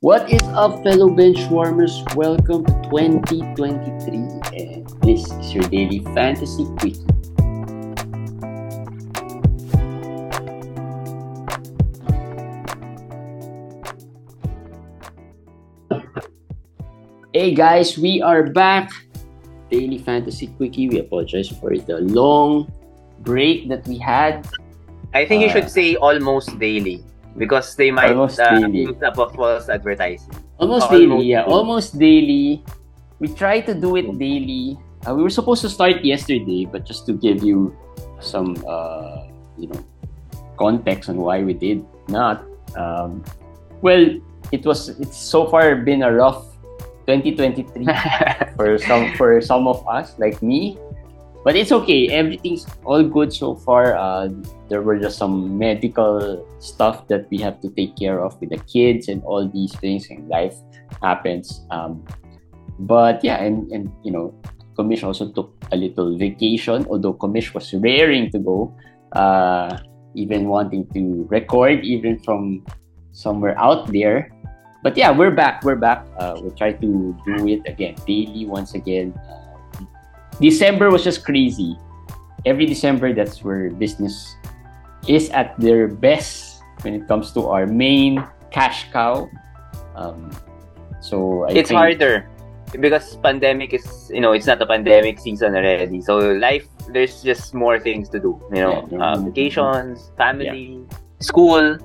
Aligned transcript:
What 0.00 0.30
is 0.30 0.42
up, 0.54 0.84
fellow 0.84 1.08
benchwarmers? 1.10 2.14
Welcome 2.14 2.64
to 2.66 2.72
2023, 2.88 4.16
and 4.54 4.86
this 5.02 5.26
is 5.26 5.52
your 5.52 5.64
daily 5.64 5.98
fantasy 6.14 6.66
quickie. 6.78 7.04
Hey 17.32 17.54
guys, 17.54 17.98
we 17.98 18.22
are 18.22 18.42
back. 18.50 18.90
Daily 19.70 19.98
fantasy 19.98 20.48
quickie. 20.56 20.88
We 20.88 20.98
apologize 20.98 21.48
for 21.48 21.76
the 21.76 22.00
long 22.00 22.72
break 23.20 23.68
that 23.68 23.86
we 23.86 23.98
had. 23.98 24.46
I 25.14 25.24
think 25.26 25.42
you 25.42 25.48
Uh, 25.48 25.52
should 25.52 25.70
say 25.70 25.96
almost 25.96 26.58
daily 26.58 27.04
because 27.38 27.74
they 27.78 27.90
might 27.90 28.10
Almost 28.10 28.40
uh, 28.40 28.58
daily. 28.58 28.90
use 28.90 29.02
up 29.02 29.18
of 29.18 29.34
false 29.34 29.68
advertising. 29.70 30.34
Almost 30.58 30.90
Almost 30.90 30.90
daily, 30.90 31.24
yeah. 31.26 31.44
Almost 31.46 31.98
daily. 31.98 32.62
We 33.18 33.28
try 33.28 33.60
to 33.62 33.74
do 33.74 33.96
it 33.96 34.18
daily. 34.18 34.76
Uh, 35.06 35.14
we 35.14 35.22
were 35.22 35.30
supposed 35.30 35.62
to 35.62 35.70
start 35.70 36.04
yesterday, 36.04 36.66
but 36.66 36.84
just 36.84 37.06
to 37.06 37.14
give 37.14 37.42
you 37.42 37.74
some, 38.20 38.58
uh, 38.66 39.30
you 39.56 39.68
know, 39.70 39.80
context 40.58 41.08
on 41.08 41.16
why 41.22 41.42
we 41.42 41.54
did 41.54 41.86
not. 42.08 42.42
Um, 42.76 43.22
well, 43.80 44.04
it 44.50 44.66
was. 44.66 44.90
It's 44.98 45.16
so 45.16 45.46
far 45.46 45.76
been 45.76 46.02
a 46.02 46.12
rough 46.12 46.44
2023 47.06 47.86
for 48.58 48.78
some 48.78 49.14
for 49.14 49.40
some 49.40 49.66
of 49.70 49.86
us, 49.86 50.18
like 50.18 50.42
me. 50.42 50.76
But 51.44 51.56
it's 51.56 51.72
okay. 51.72 52.08
Everything's 52.08 52.66
all 52.84 53.02
good 53.02 53.32
so 53.32 53.54
far. 53.54 53.96
Uh, 53.96 54.28
there 54.68 54.82
were 54.82 54.98
just 54.98 55.18
some 55.18 55.56
medical 55.56 56.44
stuff 56.58 57.06
that 57.08 57.30
we 57.30 57.38
have 57.38 57.60
to 57.60 57.70
take 57.70 57.96
care 57.96 58.20
of 58.20 58.38
with 58.40 58.50
the 58.50 58.58
kids 58.66 59.08
and 59.08 59.22
all 59.24 59.46
these 59.48 59.72
things, 59.78 60.10
and 60.10 60.28
life 60.28 60.54
happens. 61.00 61.62
Um, 61.70 62.04
but 62.80 63.22
yeah, 63.22 63.42
and 63.42 63.70
and 63.72 63.90
you 64.02 64.10
know, 64.10 64.34
Komish 64.76 65.02
also 65.02 65.30
took 65.30 65.54
a 65.72 65.76
little 65.76 66.18
vacation. 66.18 66.86
Although 66.90 67.14
Komish 67.14 67.54
was 67.54 67.72
raring 67.72 68.30
to 68.34 68.38
go, 68.38 68.74
uh, 69.14 69.78
even 70.14 70.48
wanting 70.48 70.86
to 70.92 71.26
record, 71.30 71.86
even 71.86 72.18
from 72.20 72.66
somewhere 73.12 73.58
out 73.58 73.90
there. 73.90 74.30
But 74.82 74.96
yeah, 74.96 75.10
we're 75.10 75.34
back. 75.34 75.64
We're 75.64 75.78
back. 75.78 76.06
Uh, 76.18 76.38
we'll 76.38 76.54
try 76.54 76.72
to 76.72 77.14
do 77.26 77.46
it 77.46 77.62
again 77.66 77.96
daily 78.06 78.46
once 78.46 78.74
again. 78.74 79.14
Uh, 79.26 79.47
December 80.40 80.90
was 80.90 81.02
just 81.04 81.24
crazy. 81.24 81.76
Every 82.46 82.66
December, 82.66 83.12
that's 83.12 83.42
where 83.42 83.70
business 83.70 84.36
is 85.06 85.30
at 85.30 85.58
their 85.58 85.88
best 85.88 86.62
when 86.82 86.94
it 86.94 87.08
comes 87.08 87.32
to 87.32 87.46
our 87.48 87.66
main 87.66 88.22
cash 88.50 88.86
cow. 88.92 89.28
Um, 89.96 90.30
so 91.00 91.44
I 91.50 91.52
it's 91.58 91.70
harder 91.70 92.28
because 92.78 93.16
pandemic 93.24 93.72
is 93.74 94.10
you 94.12 94.20
know 94.20 94.32
it's 94.32 94.46
not 94.46 94.62
a 94.62 94.66
pandemic 94.66 95.18
season 95.18 95.56
already. 95.56 96.00
So 96.00 96.18
life 96.38 96.66
there's 96.92 97.22
just 97.22 97.54
more 97.54 97.78
things 97.78 98.08
to 98.10 98.18
do. 98.20 98.38
You 98.54 98.62
know, 98.62 98.88
Yeah. 98.90 99.02
uh, 99.02 99.16
vacations, 99.18 100.10
family, 100.16 100.86
school. 101.20 101.78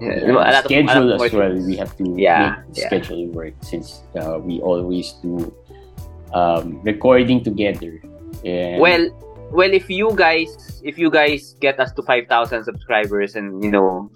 Yeah, 0.00 0.28
a 0.28 0.32
lot 0.32 0.48
of- 0.48 0.64
a 0.64 0.68
schedule 0.68 1.04
lot 1.12 1.20
of 1.20 1.28
as 1.28 1.32
well. 1.32 1.52
We 1.52 1.76
have 1.76 1.92
to 2.00 2.04
Yeah, 2.16 2.64
make 2.64 2.76
yeah. 2.76 2.86
schedule 2.88 3.28
work 3.36 3.52
since 3.60 4.00
uh, 4.16 4.40
we 4.40 4.60
always 4.60 5.12
do 5.20 5.52
um, 6.32 6.82
recording 6.82 7.42
together. 7.42 8.00
And 8.44 8.80
Well, 8.80 9.10
well, 9.52 9.72
if 9.72 9.90
you 9.90 10.14
guys, 10.14 10.80
if 10.84 10.98
you 10.98 11.10
guys 11.10 11.56
get 11.60 11.80
us 11.80 11.92
to 11.94 12.02
five 12.02 12.26
thousand 12.28 12.64
subscribers, 12.64 13.34
and 13.34 13.62
you 13.64 13.70
know, 13.70 14.10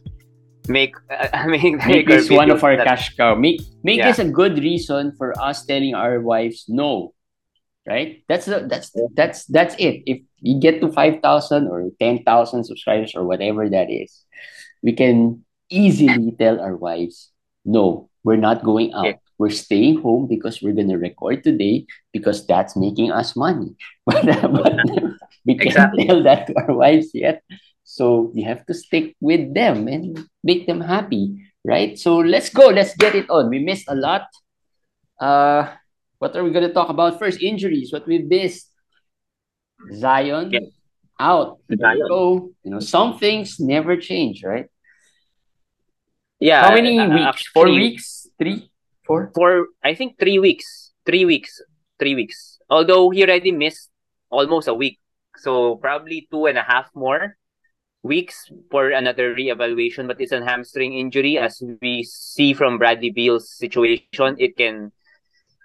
make, 0.68 0.94
uh, 1.10 1.46
make, 1.46 1.84
make 1.86 2.06
this 2.06 2.30
one 2.30 2.50
of 2.50 2.62
our 2.62 2.76
that- 2.76 2.86
cash 2.86 3.14
cow. 3.16 3.34
Make 3.34 3.60
make 3.82 3.98
Yeah. 3.98 4.08
this 4.10 4.18
a 4.18 4.28
good 4.30 4.58
reason 4.58 5.12
for 5.18 5.34
us 5.40 5.64
telling 5.66 5.94
our 5.94 6.20
wives 6.20 6.66
no. 6.68 7.12
Right? 7.84 8.24
That's 8.32 8.46
the, 8.48 8.64
that's 8.64 8.88
that's 9.12 9.44
that's 9.44 9.74
it. 9.76 10.08
If 10.08 10.24
we 10.40 10.56
get 10.56 10.80
to 10.80 10.88
five 10.88 11.20
thousand 11.20 11.68
or 11.68 11.90
ten 12.00 12.24
thousand 12.24 12.64
subscribers 12.64 13.12
or 13.12 13.28
whatever 13.28 13.68
that 13.68 13.92
is, 13.92 14.24
we 14.80 14.96
can 14.96 15.44
easily 15.68 16.32
tell 16.38 16.60
our 16.64 16.76
wives, 16.76 17.28
no, 17.66 18.08
we're 18.24 18.40
not 18.40 18.64
going 18.64 18.94
out. 18.94 19.04
Yeah. 19.04 19.20
We're 19.38 19.50
staying 19.50 20.00
home 20.00 20.26
because 20.28 20.62
we're 20.62 20.74
gonna 20.74 20.98
record 20.98 21.42
today 21.44 21.86
because 22.12 22.46
that's 22.46 22.76
making 22.76 23.10
us 23.12 23.36
money. 23.36 23.74
But, 24.06 24.24
but 24.26 24.76
we 25.44 25.56
can't 25.56 25.68
Exactly. 25.68 26.06
tell 26.06 26.22
that 26.24 26.46
to 26.48 26.54
our 26.56 26.74
wives 26.74 27.10
yet. 27.14 27.42
So 27.84 28.32
we 28.34 28.42
have 28.42 28.64
to 28.66 28.74
stick 28.74 29.16
with 29.20 29.52
them 29.54 29.88
and 29.88 30.28
make 30.42 30.66
them 30.66 30.80
happy 30.80 31.44
right? 31.64 31.98
So 31.98 32.18
let's 32.18 32.50
go. 32.50 32.68
Let's 32.68 32.94
get 32.94 33.14
it 33.14 33.28
on. 33.30 33.48
We 33.48 33.58
missed 33.58 33.88
a 33.88 33.94
lot. 33.94 34.28
Uh, 35.18 35.72
what 36.18 36.36
are 36.36 36.44
we 36.44 36.50
going 36.50 36.66
to 36.68 36.72
talk 36.72 36.88
about 36.88 37.18
first? 37.18 37.40
Injuries. 37.42 37.92
What 37.92 38.06
we 38.06 38.18
missed. 38.18 38.70
Zion 39.92 40.52
Yeah. 40.52 40.60
out. 41.18 41.58
Zion. 41.72 42.06
go. 42.08 42.50
You 42.62 42.70
know, 42.70 42.80
some 42.80 43.18
things 43.18 43.58
never 43.58 43.96
change, 43.96 44.44
right? 44.44 44.66
Yeah. 46.40 46.68
How 46.68 46.74
many 46.74 46.98
uh, 46.98 47.08
weeks? 47.08 47.48
Four 47.48 47.66
weeks? 47.70 48.28
Three? 48.38 48.70
Four? 49.06 49.30
for 49.34 49.68
I 49.82 49.94
think 49.94 50.18
three 50.18 50.38
weeks. 50.38 50.92
Three 51.06 51.24
weeks. 51.24 51.60
Three 51.98 52.14
weeks. 52.14 52.58
Although 52.70 53.10
he 53.10 53.22
already 53.22 53.52
missed 53.52 53.90
almost 54.30 54.68
a 54.68 54.74
week. 54.74 54.98
So 55.36 55.76
probably 55.76 56.26
two 56.30 56.46
and 56.46 56.56
a 56.58 56.62
half 56.62 56.88
more 56.94 57.36
weeks 58.02 58.50
for 58.70 58.90
another 58.90 59.34
reevaluation, 59.34 60.06
but 60.06 60.20
it's 60.20 60.32
a 60.32 60.44
hamstring 60.44 60.94
injury. 60.94 61.38
As 61.38 61.62
we 61.80 62.02
see 62.04 62.52
from 62.52 62.78
Bradley 62.78 63.10
Beal's 63.10 63.50
situation, 63.50 64.36
it 64.38 64.56
can 64.56 64.92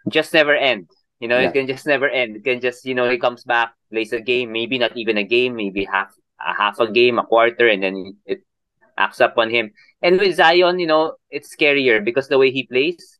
just 0.09 0.33
never 0.33 0.55
end. 0.55 0.87
You 1.19 1.27
know, 1.27 1.37
Yeah. 1.39 1.49
it 1.49 1.53
can 1.53 1.67
just 1.67 1.85
never 1.85 2.07
end. 2.07 2.37
It 2.37 2.43
can 2.43 2.61
just, 2.61 2.85
you 2.85 2.95
know, 2.95 3.09
he 3.09 3.17
comes 3.19 3.43
back, 3.43 3.73
plays 3.91 4.13
a 4.13 4.21
game, 4.21 4.51
maybe 4.51 4.77
not 4.79 4.95
even 4.95 5.17
a 5.17 5.23
game, 5.23 5.55
maybe 5.55 5.83
half 5.83 6.15
a 6.39 6.53
half 6.55 6.79
a 6.79 6.89
game, 6.89 7.19
a 7.19 7.25
quarter, 7.25 7.67
and 7.67 7.83
then 7.83 8.15
it 8.25 8.39
acts 8.97 9.19
up 9.19 9.35
on 9.37 9.49
him. 9.49 9.71
And 10.01 10.17
with 10.17 10.35
Zion, 10.37 10.79
you 10.79 10.87
know, 10.87 11.15
it's 11.29 11.53
scarier 11.53 12.03
because 12.03 12.29
the 12.29 12.37
way 12.39 12.51
he 12.51 12.63
plays, 12.63 13.18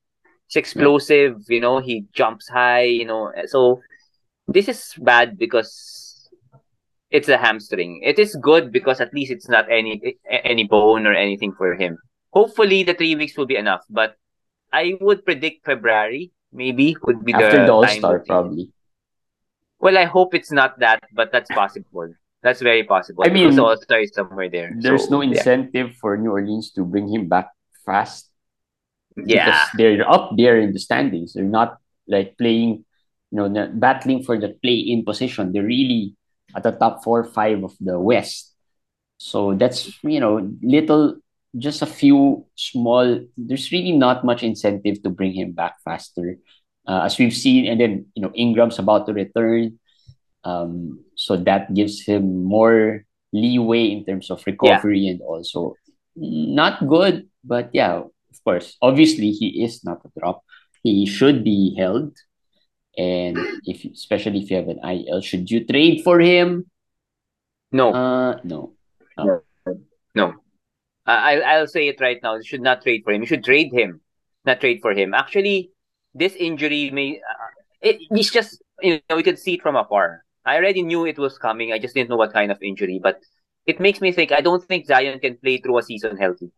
it's 0.49 0.55
explosive, 0.55 1.45
you 1.47 1.61
know, 1.61 1.77
he 1.77 2.05
jumps 2.11 2.49
high, 2.49 2.81
you 2.81 3.05
know. 3.05 3.31
So 3.45 3.81
this 4.47 4.67
is 4.67 4.95
bad 4.97 5.37
because 5.37 6.27
it's 7.11 7.29
a 7.29 7.37
hamstring. 7.37 8.01
It 8.03 8.17
is 8.17 8.35
good 8.41 8.71
because 8.71 8.99
at 8.99 9.13
least 9.13 9.29
it's 9.29 9.47
not 9.47 9.69
any 9.69 10.17
any 10.25 10.65
bone 10.65 11.05
or 11.05 11.13
anything 11.13 11.53
for 11.53 11.75
him. 11.75 11.99
Hopefully 12.33 12.81
the 12.81 12.95
three 12.95 13.13
weeks 13.13 13.38
will 13.38 13.45
be 13.45 13.57
enough, 13.57 13.85
but 13.91 14.17
I 14.73 14.97
would 14.99 15.23
predict 15.23 15.65
February 15.65 16.31
maybe 16.51 16.97
would 17.03 17.23
be 17.23 17.33
After 17.33 17.61
the 17.61 17.65
the 17.65 17.73
All-Star 17.73 18.19
probably. 18.25 18.73
Well, 19.79 19.99
I 19.99 20.05
hope 20.05 20.33
it's 20.33 20.51
not 20.51 20.79
that, 20.79 21.03
but 21.13 21.31
that's 21.31 21.49
possible. 21.51 22.09
That's 22.41 22.61
very 22.61 22.83
possible. 22.83 23.23
I 23.23 23.29
mean, 23.29 23.59
All 23.59 23.77
Star 23.77 23.99
is 23.99 24.13
somewhere 24.15 24.49
there. 24.49 24.73
There's 24.79 25.05
So, 25.05 25.11
no 25.11 25.21
yeah. 25.21 25.38
incentive 25.38 25.93
for 26.01 26.17
New 26.17 26.31
Orleans 26.31 26.71
to 26.71 26.83
bring 26.83 27.07
him 27.07 27.29
back 27.29 27.53
fast 27.85 28.28
Yeah. 29.25 29.46
because 29.46 29.68
they're 29.78 30.09
up 30.09 30.31
there 30.38 30.59
in 30.59 30.74
the 30.74 30.80
standings. 30.80 31.34
They're 31.34 31.44
not 31.44 31.78
like 32.07 32.38
playing, 32.38 32.85
you 33.31 33.35
know, 33.38 33.47
not 33.47 33.80
battling 33.80 34.24
for 34.24 34.38
the 34.40 34.50
play-in 34.62 35.06
position. 35.06 35.52
They're 35.52 35.63
really 35.63 36.16
at 36.56 36.63
the 36.63 36.72
top 36.72 37.03
four, 37.03 37.24
five 37.24 37.63
of 37.63 37.75
the 37.80 38.00
West. 38.00 38.53
So 39.19 39.53
that's 39.53 39.91
you 40.03 40.19
know 40.19 40.40
little, 40.63 41.19
just 41.57 41.81
a 41.81 41.90
few 41.90 42.46
small. 42.56 43.19
There's 43.38 43.72
really 43.72 43.91
not 43.91 44.24
much 44.24 44.44
incentive 44.44 45.03
to 45.03 45.09
bring 45.09 45.34
him 45.34 45.51
back 45.51 45.75
faster, 45.84 46.38
uh, 46.88 47.01
as 47.03 47.19
we've 47.19 47.36
seen. 47.36 47.68
And 47.68 47.80
then 47.80 48.06
you 48.16 48.24
know 48.24 48.31
Ingram's 48.34 48.80
about 48.80 49.07
to 49.07 49.13
return, 49.13 49.78
um, 50.44 51.03
so 51.16 51.36
that 51.36 51.74
gives 51.74 52.01
him 52.01 52.44
more 52.46 53.03
leeway 53.34 53.91
in 53.91 54.06
terms 54.06 54.31
of 54.31 54.41
recovery 54.47 55.07
and 55.07 55.22
also 55.22 55.75
not 56.16 56.88
good. 56.88 57.28
But 57.44 57.69
yeah, 57.74 58.03
of 58.31 58.44
course, 58.44 58.77
obviously 58.81 59.31
he 59.31 59.63
is 59.63 59.83
not 59.83 60.01
a 60.06 60.19
drop. 60.19 60.44
He 60.83 61.06
should 61.06 61.44
be 61.44 61.75
held. 61.77 62.18
And 62.98 63.38
if 63.63 63.86
especially 63.86 64.39
if 64.39 64.51
you 64.51 64.57
have 64.57 64.68
an 64.68 64.80
IL, 64.83 65.21
should 65.21 65.50
you 65.50 65.65
trade 65.65 66.03
for 66.03 66.19
him? 66.19 66.65
No. 67.71 67.94
Uh 67.94 68.39
no. 68.44 68.74
No. 70.15 70.33
I 71.06 71.36
I'll, 71.36 71.44
I'll 71.45 71.68
say 71.68 71.88
it 71.88 72.01
right 72.01 72.19
now. 72.21 72.36
You 72.36 72.44
should 72.44 72.62
not 72.62 72.81
trade 72.81 73.01
for 73.03 73.12
him. 73.12 73.21
You 73.21 73.27
should 73.27 73.44
trade 73.44 73.71
him, 73.74 74.01
not 74.45 74.59
trade 74.59 74.80
for 74.81 74.92
him. 74.92 75.13
Actually, 75.13 75.71
this 76.13 76.36
injury 76.36 76.92
may 76.92 77.18
uh, 77.18 77.50
it, 77.81 77.98
it's 78.12 78.31
just 78.31 78.62
you 78.81 79.00
know 79.09 79.15
we 79.15 79.24
could 79.24 79.39
see 79.39 79.56
it 79.56 79.62
from 79.62 79.75
afar. 79.75 80.24
I 80.45 80.56
already 80.56 80.83
knew 80.83 81.06
it 81.06 81.18
was 81.19 81.38
coming. 81.38 81.74
I 81.74 81.80
just 81.80 81.94
didn't 81.94 82.09
know 82.09 82.18
what 82.18 82.33
kind 82.33 82.51
of 82.51 82.62
injury, 82.62 83.00
but 83.01 83.19
it 83.65 83.80
makes 83.80 84.01
me 84.01 84.12
think. 84.12 84.31
I 84.31 84.42
don't 84.42 84.63
think 84.63 84.88
Zion 84.88 85.19
can 85.19 85.38
play 85.38 85.57
through 85.57 85.77
a 85.77 85.83
season 85.83 86.18
healthy. 86.18 86.51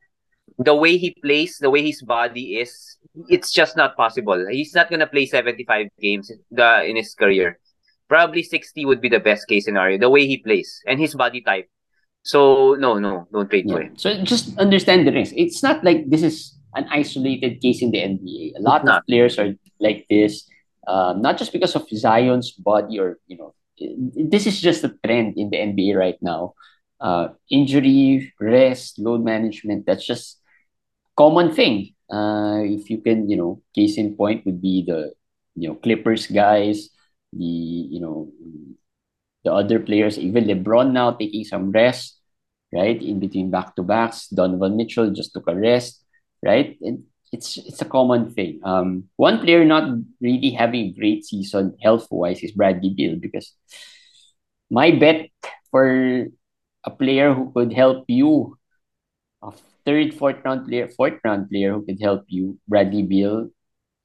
The 0.59 0.75
way 0.75 0.98
he 0.98 1.15
plays, 1.24 1.57
the 1.59 1.69
way 1.69 1.81
his 1.81 2.01
body 2.01 2.57
is, 2.57 2.98
it's 3.30 3.51
just 3.51 3.77
not 3.77 3.95
possible. 3.95 4.45
He's 4.50 4.74
not 4.75 4.89
gonna 4.89 5.07
play 5.07 5.25
seventy 5.25 5.63
five 5.63 5.88
games 6.00 6.31
the 6.51 6.83
in 6.86 6.95
his 6.95 7.13
career. 7.15 7.59
Probably 8.07 8.44
sixty 8.44 8.86
would 8.86 9.01
be 9.01 9.09
the 9.09 9.19
best 9.19 9.48
case 9.48 9.65
scenario. 9.65 9.98
The 9.98 10.09
way 10.09 10.27
he 10.27 10.38
plays 10.38 10.81
and 10.88 11.00
his 11.00 11.15
body 11.15 11.42
type. 11.42 11.68
So 12.24 12.75
no, 12.75 13.00
no, 13.00 13.27
don't 13.31 13.50
trade 13.50 13.65
for 13.69 13.81
Yeah. 13.81 13.88
him. 13.89 13.98
So 13.98 14.24
just 14.24 14.57
understand 14.59 15.07
the 15.07 15.12
risk. 15.12 15.33
It's 15.36 15.63
not 15.63 15.83
like 15.83 16.09
this 16.09 16.21
is 16.24 16.56
an 16.75 16.86
isolated 16.92 17.62
case 17.62 17.81
in 17.81 17.92
the 17.92 17.97
NBA. 18.04 18.54
A 18.59 18.62
lot 18.62 18.88
of 18.88 19.01
players 19.07 19.39
are 19.39 19.54
like 19.80 20.06
this, 20.09 20.47
um, 20.88 21.21
not 21.21 21.38
just 21.38 21.51
because 21.51 21.75
of 21.75 21.88
Zion's 21.89 22.51
body 22.51 23.00
or 23.00 23.18
you 23.27 23.38
know, 23.38 23.56
this 24.30 24.45
is 24.45 24.62
just 24.62 24.83
a 24.83 24.94
trend 25.04 25.38
in 25.38 25.50
the 25.50 25.57
NBA 25.57 25.97
right 25.97 26.19
now. 26.21 26.54
Uh, 27.00 27.30
injury, 27.50 28.31
rest, 28.39 29.00
load 29.00 29.24
management. 29.24 29.86
That's 29.88 30.06
just 30.06 30.38
common 31.21 31.53
thing. 31.53 31.94
Uh, 32.09 32.65
if 32.65 32.89
you 32.89 32.97
can, 33.06 33.29
you 33.29 33.38
know, 33.38 33.62
case 33.77 33.97
in 33.97 34.18
point 34.18 34.45
would 34.45 34.62
be 34.62 34.81
the 34.81 35.13
you 35.53 35.69
know 35.69 35.77
Clippers 35.77 36.25
guys, 36.25 36.89
the 37.31 37.45
you 37.94 38.01
know 38.01 38.33
the 39.44 39.53
other 39.53 39.79
players, 39.79 40.18
even 40.18 40.45
LeBron 40.45 40.91
now 40.91 41.12
taking 41.12 41.45
some 41.45 41.71
rest, 41.71 42.19
right? 42.73 42.97
In 43.01 43.19
between 43.19 43.50
back 43.50 43.75
to 43.75 43.83
backs. 43.83 44.27
Donovan 44.27 44.77
Mitchell 44.77 45.12
just 45.12 45.33
took 45.33 45.47
a 45.47 45.56
rest, 45.56 46.01
right? 46.41 46.77
And 46.81 47.06
it's 47.31 47.57
it's 47.57 47.81
a 47.81 47.89
common 47.89 48.33
thing. 48.33 48.59
Um, 48.63 49.09
one 49.15 49.39
player 49.39 49.63
not 49.65 49.88
really 50.19 50.51
having 50.51 50.94
great 50.97 51.25
season 51.25 51.77
health 51.81 52.07
wise 52.12 52.44
is 52.44 52.51
Bradley 52.51 52.94
Beal 52.94 53.15
because 53.15 53.53
my 54.69 54.91
bet 54.91 55.29
for 55.71 56.27
a 56.83 56.91
player 56.91 57.33
who 57.33 57.51
could 57.53 57.71
help 57.73 58.06
you, 58.07 58.57
third, 59.86 60.13
fourth 60.13 60.38
round 60.44 60.68
player, 60.68 60.88
fourth 60.89 61.19
round 61.24 61.50
player 61.50 61.74
who 61.74 61.86
could 61.86 62.01
help 62.01 62.25
you, 62.28 62.57
Bradley 62.68 63.04
Beal, 63.04 63.50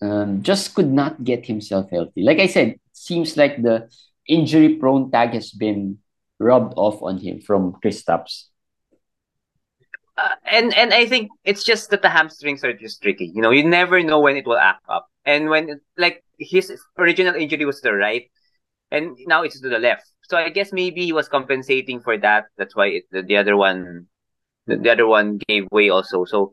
um, 0.03 0.43
just 0.43 0.75
could 0.75 0.93
not 0.93 1.25
get 1.25 1.47
himself 1.47 1.91
healthy. 1.91 2.23
Like 2.23 2.39
I 2.39 2.47
said, 2.47 2.77
seems 2.93 3.37
like 3.37 3.63
the 3.63 3.89
injury 4.29 4.77
prone 4.77 5.11
tag 5.11 5.33
has 5.33 5.51
been 5.51 5.99
rubbed 6.39 6.75
off 6.77 7.03
on 7.03 7.19
him 7.19 7.41
from 7.41 7.75
Kristaps. 7.85 8.45
Uh, 10.17 10.37
and 10.51 10.73
and 10.75 10.95
I 10.95 11.05
think 11.05 11.31
it's 11.45 11.63
just 11.63 11.91
that 11.91 12.01
the 12.01 12.09
hamstrings 12.09 12.65
are 12.65 12.73
just 12.73 13.03
tricky. 13.03 13.31
You 13.35 13.43
know, 13.43 13.51
you 13.51 13.65
never 13.65 14.03
know 14.03 14.21
when 14.21 14.37
it 14.37 14.47
will 14.47 14.57
act 14.57 14.85
up. 14.89 15.09
And 15.27 15.51
when 15.51 15.81
like 15.99 16.25
his 16.39 16.73
original 16.97 17.35
injury 17.35 17.67
was 17.67 17.81
to 17.81 17.91
the 17.91 17.95
right, 17.95 18.31
and 18.91 19.17
now 19.27 19.43
it's 19.43 19.61
to 19.61 19.69
the 19.69 19.79
left. 19.79 20.09
So 20.23 20.37
I 20.37 20.49
guess 20.49 20.73
maybe 20.73 21.05
he 21.05 21.13
was 21.13 21.29
compensating 21.29 22.01
for 22.01 22.17
that. 22.19 22.47
That's 22.57 22.75
why 22.75 22.87
it, 22.87 23.05
the, 23.11 23.23
the 23.23 23.37
other 23.37 23.57
one, 23.57 24.07
the, 24.67 24.77
the 24.77 24.91
other 24.91 25.07
one 25.07 25.39
gave 25.49 25.67
way 25.71 25.89
also. 25.89 26.25
So 26.25 26.53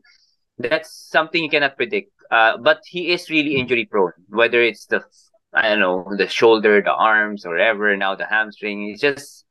that's 0.58 1.08
something 1.10 1.42
you 1.42 1.50
cannot 1.50 1.76
predict. 1.76 2.10
Uh, 2.30 2.56
but 2.56 2.80
he 2.86 3.12
is 3.12 3.30
really 3.30 3.56
injury 3.56 3.86
prone. 3.86 4.12
Whether 4.28 4.62
it's 4.62 4.86
the 4.86 5.04
I 5.52 5.68
don't 5.68 5.80
know 5.80 6.16
the 6.16 6.28
shoulder, 6.28 6.82
the 6.82 6.92
arms, 6.92 7.46
or 7.46 7.52
whatever. 7.52 7.96
Now 7.96 8.14
the 8.14 8.26
hamstring. 8.26 8.90
It's 8.90 9.00
just 9.00 9.44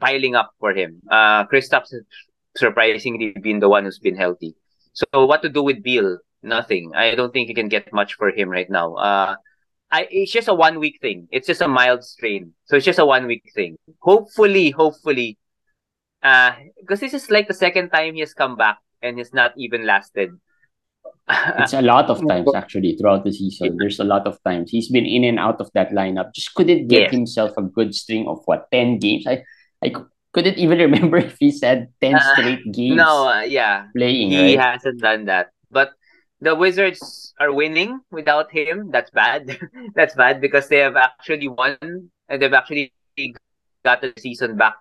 piling 0.00 0.34
up 0.34 0.50
for 0.60 0.72
him. 0.72 1.02
Uh, 1.10 1.46
Kristaps 1.46 1.92
surprisingly 2.56 3.34
been 3.42 3.60
the 3.60 3.68
one 3.68 3.84
who's 3.84 3.98
been 3.98 4.16
healthy. 4.16 4.54
So 4.92 5.26
what 5.26 5.42
to 5.42 5.48
do 5.48 5.62
with 5.62 5.82
Beal? 5.82 6.18
Nothing. 6.42 6.92
I 6.94 7.14
don't 7.14 7.32
think 7.32 7.48
you 7.48 7.54
can 7.54 7.68
get 7.68 7.92
much 7.92 8.14
for 8.14 8.30
him 8.30 8.48
right 8.48 8.70
now. 8.70 8.94
Uh, 8.94 9.36
I 9.90 10.06
it's 10.10 10.32
just 10.32 10.48
a 10.48 10.54
one 10.54 10.78
week 10.78 10.98
thing. 11.00 11.28
It's 11.30 11.46
just 11.46 11.60
a 11.60 11.68
mild 11.68 12.04
strain, 12.04 12.52
so 12.66 12.76
it's 12.76 12.84
just 12.86 12.98
a 12.98 13.06
one 13.06 13.26
week 13.26 13.50
thing. 13.54 13.76
Hopefully, 14.00 14.70
hopefully, 14.70 15.38
uh, 16.22 16.52
because 16.80 17.00
this 17.00 17.14
is 17.14 17.30
like 17.30 17.48
the 17.48 17.54
second 17.54 17.90
time 17.90 18.14
he 18.14 18.20
has 18.20 18.34
come 18.34 18.56
back 18.56 18.78
and 19.02 19.18
it's 19.18 19.34
not 19.34 19.52
even 19.56 19.86
lasted. 19.86 20.30
it's 21.58 21.72
a 21.72 21.82
lot 21.82 22.06
of 22.06 22.26
times 22.28 22.54
actually 22.54 22.96
throughout 22.96 23.24
the 23.24 23.32
season. 23.32 23.76
There's 23.78 23.98
a 23.98 24.04
lot 24.04 24.26
of 24.26 24.38
times 24.44 24.70
he's 24.70 24.90
been 24.90 25.06
in 25.06 25.24
and 25.24 25.38
out 25.38 25.60
of 25.60 25.70
that 25.74 25.90
lineup. 25.90 26.32
Just 26.34 26.54
couldn't 26.54 26.88
get 26.88 27.10
himself 27.10 27.52
a 27.56 27.62
good 27.62 27.94
string 27.94 28.26
of 28.28 28.42
what 28.46 28.70
ten 28.70 28.98
games. 28.98 29.26
I 29.26 29.42
I 29.82 29.92
couldn't 30.36 30.58
even 30.58 30.78
remember 30.86 31.16
if 31.16 31.36
he 31.40 31.50
said 31.50 31.88
10 32.00 32.14
uh, 32.14 32.32
straight 32.34 32.64
games. 32.72 32.96
No, 32.96 33.28
uh, 33.28 33.40
yeah. 33.40 33.86
Playing, 33.96 34.30
He 34.30 34.56
right? 34.56 34.76
hasn't 34.76 35.00
done 35.00 35.24
that. 35.26 35.50
But 35.70 35.92
the 36.40 36.54
Wizards 36.54 37.32
are 37.40 37.52
winning 37.52 38.00
without 38.10 38.52
him. 38.52 38.90
That's 38.92 39.10
bad. 39.10 39.58
That's 39.94 40.14
bad 40.14 40.40
because 40.40 40.68
they 40.68 40.78
have 40.78 40.96
actually 40.96 41.48
won 41.48 41.78
and 42.28 42.42
they've 42.42 42.52
actually 42.52 42.92
got 43.84 44.02
the 44.02 44.12
season 44.18 44.56
back. 44.56 44.74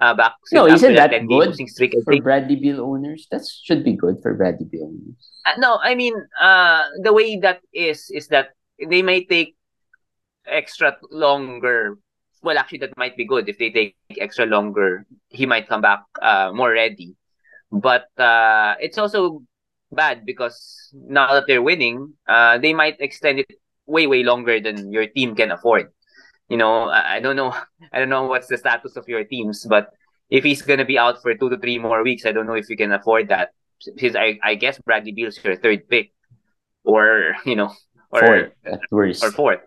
Uh, 0.00 0.12
back 0.12 0.34
no, 0.52 0.66
isn't 0.66 0.94
that 0.96 1.14
good 1.28 1.54
streak, 1.68 1.94
for 2.04 2.20
Bradley 2.20 2.56
Beal 2.56 2.80
owners? 2.80 3.28
That 3.30 3.46
should 3.46 3.84
be 3.84 3.92
good 3.92 4.18
for 4.22 4.34
Bradley 4.34 4.66
Beal 4.66 4.90
owners. 4.90 5.30
Uh, 5.46 5.52
no, 5.58 5.78
I 5.80 5.94
mean, 5.94 6.14
uh, 6.40 6.84
the 7.00 7.12
way 7.12 7.38
that 7.38 7.60
is 7.72 8.10
is 8.10 8.28
that 8.28 8.50
they 8.78 9.02
may 9.02 9.24
take 9.24 9.54
extra 10.46 10.96
longer 11.10 11.96
well, 12.44 12.58
actually, 12.58 12.78
that 12.84 12.96
might 12.96 13.16
be 13.16 13.24
good 13.24 13.48
if 13.48 13.58
they 13.58 13.70
take 13.70 13.96
extra 14.20 14.44
longer. 14.44 15.06
He 15.30 15.46
might 15.46 15.66
come 15.66 15.80
back 15.80 16.04
uh, 16.20 16.52
more 16.54 16.70
ready, 16.70 17.16
but 17.72 18.06
uh, 18.18 18.74
it's 18.78 18.98
also 18.98 19.42
bad 19.90 20.26
because 20.26 20.92
now 20.92 21.32
that 21.32 21.44
they're 21.48 21.62
winning, 21.62 22.12
uh, 22.28 22.58
they 22.58 22.74
might 22.74 23.00
extend 23.00 23.40
it 23.40 23.50
way 23.86 24.06
way 24.06 24.22
longer 24.22 24.60
than 24.60 24.92
your 24.92 25.06
team 25.06 25.34
can 25.34 25.50
afford. 25.50 25.88
You 26.48 26.56
know, 26.56 26.88
I, 26.88 27.20
don't 27.20 27.36
know, 27.36 27.54
I 27.92 27.98
don't 27.98 28.08
know 28.08 28.24
what's 28.24 28.48
the 28.48 28.58
status 28.58 28.96
of 28.96 29.08
your 29.08 29.24
teams, 29.24 29.66
but 29.68 29.90
if 30.30 30.44
he's 30.44 30.62
gonna 30.62 30.84
be 30.84 30.98
out 30.98 31.22
for 31.22 31.34
two 31.34 31.50
to 31.50 31.58
three 31.58 31.78
more 31.78 32.02
weeks, 32.02 32.26
I 32.26 32.32
don't 32.32 32.46
know 32.46 32.54
if 32.54 32.68
you 32.68 32.76
can 32.76 32.92
afford 32.92 33.28
that. 33.28 33.50
Because 33.84 34.16
I, 34.16 34.38
I 34.42 34.54
guess 34.54 34.78
Bradley 34.78 35.12
Beal's 35.12 35.38
your 35.44 35.56
third 35.56 35.88
pick, 35.88 36.12
or 36.84 37.36
you 37.44 37.56
know, 37.56 37.72
or 38.10 38.20
fourth 38.20 38.52
or 39.22 39.30
fourth. 39.30 39.60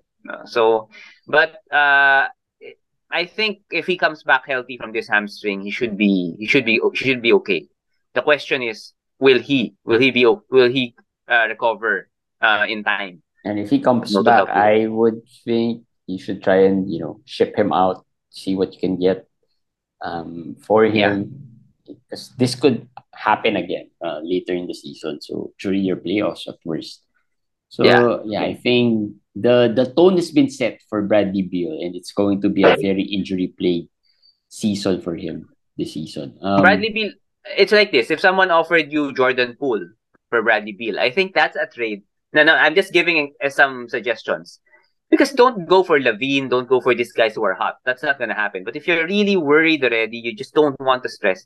So, 0.45 0.89
but 1.27 1.55
uh, 1.71 2.27
I 3.11 3.25
think 3.25 3.59
if 3.71 3.85
he 3.85 3.97
comes 3.97 4.23
back 4.23 4.47
healthy 4.47 4.77
from 4.77 4.91
this 4.91 5.07
hamstring, 5.07 5.61
he 5.61 5.71
should 5.71 5.97
be 5.97 6.35
he 6.39 6.47
should 6.47 6.65
be 6.65 6.81
he 6.93 6.97
should 6.97 7.21
be 7.21 7.33
okay. 7.33 7.67
The 8.13 8.21
question 8.21 8.61
is, 8.63 8.93
will 9.19 9.39
he 9.39 9.75
will 9.85 9.99
he 9.99 10.11
be 10.11 10.25
will 10.25 10.69
he 10.69 10.95
uh, 11.27 11.45
recover 11.47 12.09
uh, 12.41 12.65
in 12.67 12.83
time? 12.83 13.21
And 13.45 13.59
if 13.59 13.69
he 13.69 13.79
comes 13.79 14.11
back, 14.23 14.49
I 14.49 14.87
would 14.87 15.21
think 15.45 15.86
you 16.07 16.17
should 16.17 16.41
try 16.43 16.63
and 16.63 16.91
you 16.91 16.99
know 16.99 17.21
ship 17.25 17.55
him 17.55 17.71
out, 17.71 18.05
see 18.29 18.55
what 18.55 18.73
you 18.73 18.79
can 18.79 18.99
get 18.99 19.27
um, 20.01 20.55
for 20.65 20.85
him, 20.85 20.93
yeah. 21.85 21.93
because 22.09 22.33
this 22.37 22.55
could 22.55 22.87
happen 23.13 23.55
again 23.55 23.91
uh, 24.01 24.19
later 24.23 24.53
in 24.53 24.67
the 24.67 24.73
season. 24.73 25.21
So 25.21 25.53
during 25.59 25.83
your 25.83 25.97
playoffs, 25.97 26.47
at 26.47 26.55
worst. 26.65 27.03
So 27.69 27.83
yeah, 27.83 28.17
yeah 28.23 28.41
I 28.41 28.55
think 28.55 29.15
the 29.35 29.71
the 29.75 29.91
tone 29.91 30.15
has 30.15 30.31
been 30.31 30.49
set 30.49 30.81
for 30.89 31.01
Bradley 31.03 31.43
Beal, 31.43 31.77
and 31.79 31.95
it's 31.95 32.13
going 32.13 32.41
to 32.41 32.49
be 32.49 32.63
a 32.63 32.77
very 32.79 33.03
injury 33.03 33.53
plagued 33.59 33.89
season 34.49 35.01
for 35.01 35.15
him 35.15 35.49
this 35.77 35.93
season. 35.93 36.39
Um, 36.41 36.61
Bradley 36.61 36.89
Beal, 36.89 37.11
it's 37.57 37.73
like 37.73 37.91
this: 37.91 38.09
if 38.09 38.19
someone 38.19 38.51
offered 38.51 38.91
you 38.91 39.13
Jordan 39.13 39.57
Poole 39.59 39.85
for 40.29 40.41
Bradley 40.41 40.71
Beal, 40.71 40.99
I 40.99 41.11
think 41.11 41.35
that's 41.35 41.57
a 41.57 41.67
trade. 41.67 42.03
No, 42.31 42.43
no, 42.43 42.55
I'm 42.55 42.75
just 42.75 42.93
giving 42.93 43.33
uh, 43.43 43.49
some 43.49 43.89
suggestions. 43.89 44.59
Because 45.09 45.31
don't 45.31 45.67
go 45.67 45.83
for 45.83 45.99
LaVine, 45.99 46.49
don't 46.49 46.67
go 46.67 46.81
for 46.81 46.93
these 46.93 47.13
guys 47.13 47.35
who 47.35 47.43
are 47.45 47.53
hot. 47.53 47.77
That's 47.85 48.03
not 48.03 48.19
gonna 48.19 48.35
happen. 48.35 48.63
But 48.63 48.75
if 48.75 48.87
you're 48.87 49.05
really 49.05 49.37
worried 49.37 49.83
already, 49.83 50.17
you 50.17 50.35
just 50.35 50.53
don't 50.53 50.77
want 50.79 51.03
to 51.03 51.09
stress. 51.09 51.45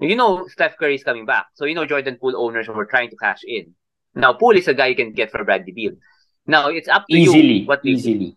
You 0.00 0.16
know 0.16 0.46
Steph 0.48 0.76
Curry 0.76 0.96
is 0.96 1.04
coming 1.04 1.24
back, 1.24 1.46
so 1.54 1.64
you 1.64 1.74
know 1.74 1.86
Jordan 1.86 2.18
Poole 2.20 2.36
owners 2.36 2.68
were 2.68 2.84
trying 2.84 3.10
to 3.10 3.16
cash 3.16 3.40
in. 3.46 3.74
Now 4.14 4.32
Poole 4.32 4.56
is 4.56 4.68
a 4.68 4.74
guy 4.74 4.88
you 4.88 4.96
can 4.96 5.12
get 5.12 5.30
for 5.30 5.42
Bradley 5.44 5.72
Beal. 5.72 5.92
Now 6.46 6.68
it's 6.68 6.88
up 6.88 7.06
to 7.08 7.16
easily, 7.16 7.64
you. 7.64 7.66
What 7.66 7.84
easily, 7.84 8.36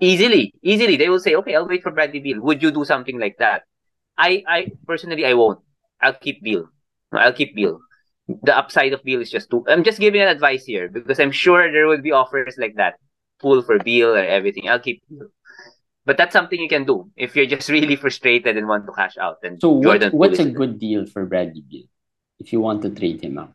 easily, 0.00 0.52
easily. 0.62 0.96
They 0.96 1.08
will 1.08 1.20
say, 1.20 1.36
okay, 1.36 1.54
I'll 1.54 1.68
wait 1.68 1.82
for 1.82 1.92
Bradley 1.92 2.20
Beal. 2.20 2.40
Would 2.40 2.62
you 2.62 2.70
do 2.70 2.84
something 2.84 3.20
like 3.20 3.36
that? 3.38 3.62
I, 4.18 4.42
I 4.48 4.66
personally, 4.86 5.24
I 5.24 5.34
won't. 5.34 5.60
I'll 6.00 6.14
keep 6.14 6.42
Beal. 6.42 6.68
I'll 7.12 7.32
keep 7.32 7.54
Beal. 7.54 7.78
The 8.42 8.56
upside 8.56 8.92
of 8.92 9.02
Beal 9.04 9.20
is 9.20 9.30
just 9.30 9.50
too. 9.50 9.64
I'm 9.68 9.84
just 9.84 9.98
giving 9.98 10.20
an 10.20 10.28
advice 10.28 10.64
here 10.64 10.88
because 10.88 11.20
I'm 11.20 11.32
sure 11.32 11.70
there 11.70 11.86
will 11.86 12.00
be 12.00 12.12
offers 12.12 12.56
like 12.58 12.74
that. 12.76 12.94
Poole 13.40 13.62
for 13.62 13.78
Beal 13.78 14.14
or 14.14 14.24
everything. 14.24 14.68
I'll 14.68 14.80
keep 14.80 15.02
Beal. 15.08 15.28
But 16.06 16.16
that's 16.16 16.32
something 16.32 16.58
you 16.58 16.68
can 16.68 16.84
do 16.84 17.10
if 17.16 17.36
you're 17.36 17.46
just 17.46 17.68
really 17.76 17.96
frustrated 17.96 18.56
and 18.56 18.66
want 18.66 18.86
to 18.86 18.92
cash 18.92 19.16
out. 19.18 19.38
And 19.42 19.60
so 19.60 19.70
what, 19.70 20.12
what's 20.12 20.38
a 20.38 20.50
good 20.50 20.78
deal 20.78 21.06
for 21.06 21.26
Bradley 21.26 21.62
Beal 21.68 21.84
if 22.38 22.52
you 22.52 22.60
want 22.60 22.82
to 22.82 22.90
trade 22.90 23.22
him 23.22 23.38
out? 23.38 23.54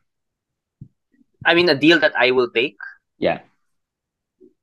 I 1.46 1.54
mean, 1.54 1.70
a 1.70 1.76
deal 1.76 2.00
that 2.00 2.14
I 2.18 2.32
will 2.32 2.50
take. 2.50 2.78
Yeah. 3.18 3.42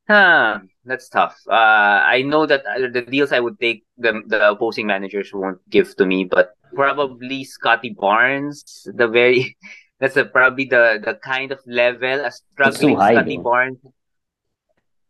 Huh, 0.08 0.60
that's 0.84 1.08
tough. 1.08 1.38
Uh, 1.48 2.02
I 2.02 2.22
know 2.22 2.44
that 2.46 2.66
uh, 2.66 2.90
the 2.92 3.02
deals 3.02 3.32
I 3.32 3.38
would 3.38 3.58
take, 3.60 3.84
the 3.96 4.20
the 4.26 4.50
opposing 4.50 4.86
managers 4.86 5.30
won't 5.32 5.58
give 5.70 5.94
to 5.96 6.04
me, 6.04 6.24
but 6.24 6.54
probably 6.74 7.44
Scottie 7.44 7.94
Barnes, 7.94 8.86
the 8.92 9.06
very, 9.06 9.56
that's 10.00 10.16
a, 10.16 10.24
probably 10.24 10.64
the 10.64 11.00
the 11.02 11.14
kind 11.22 11.52
of 11.52 11.60
level 11.66 12.26
a 12.26 12.32
struggling 12.32 12.96
Scottie. 12.96 13.38
Barnes. 13.38 13.78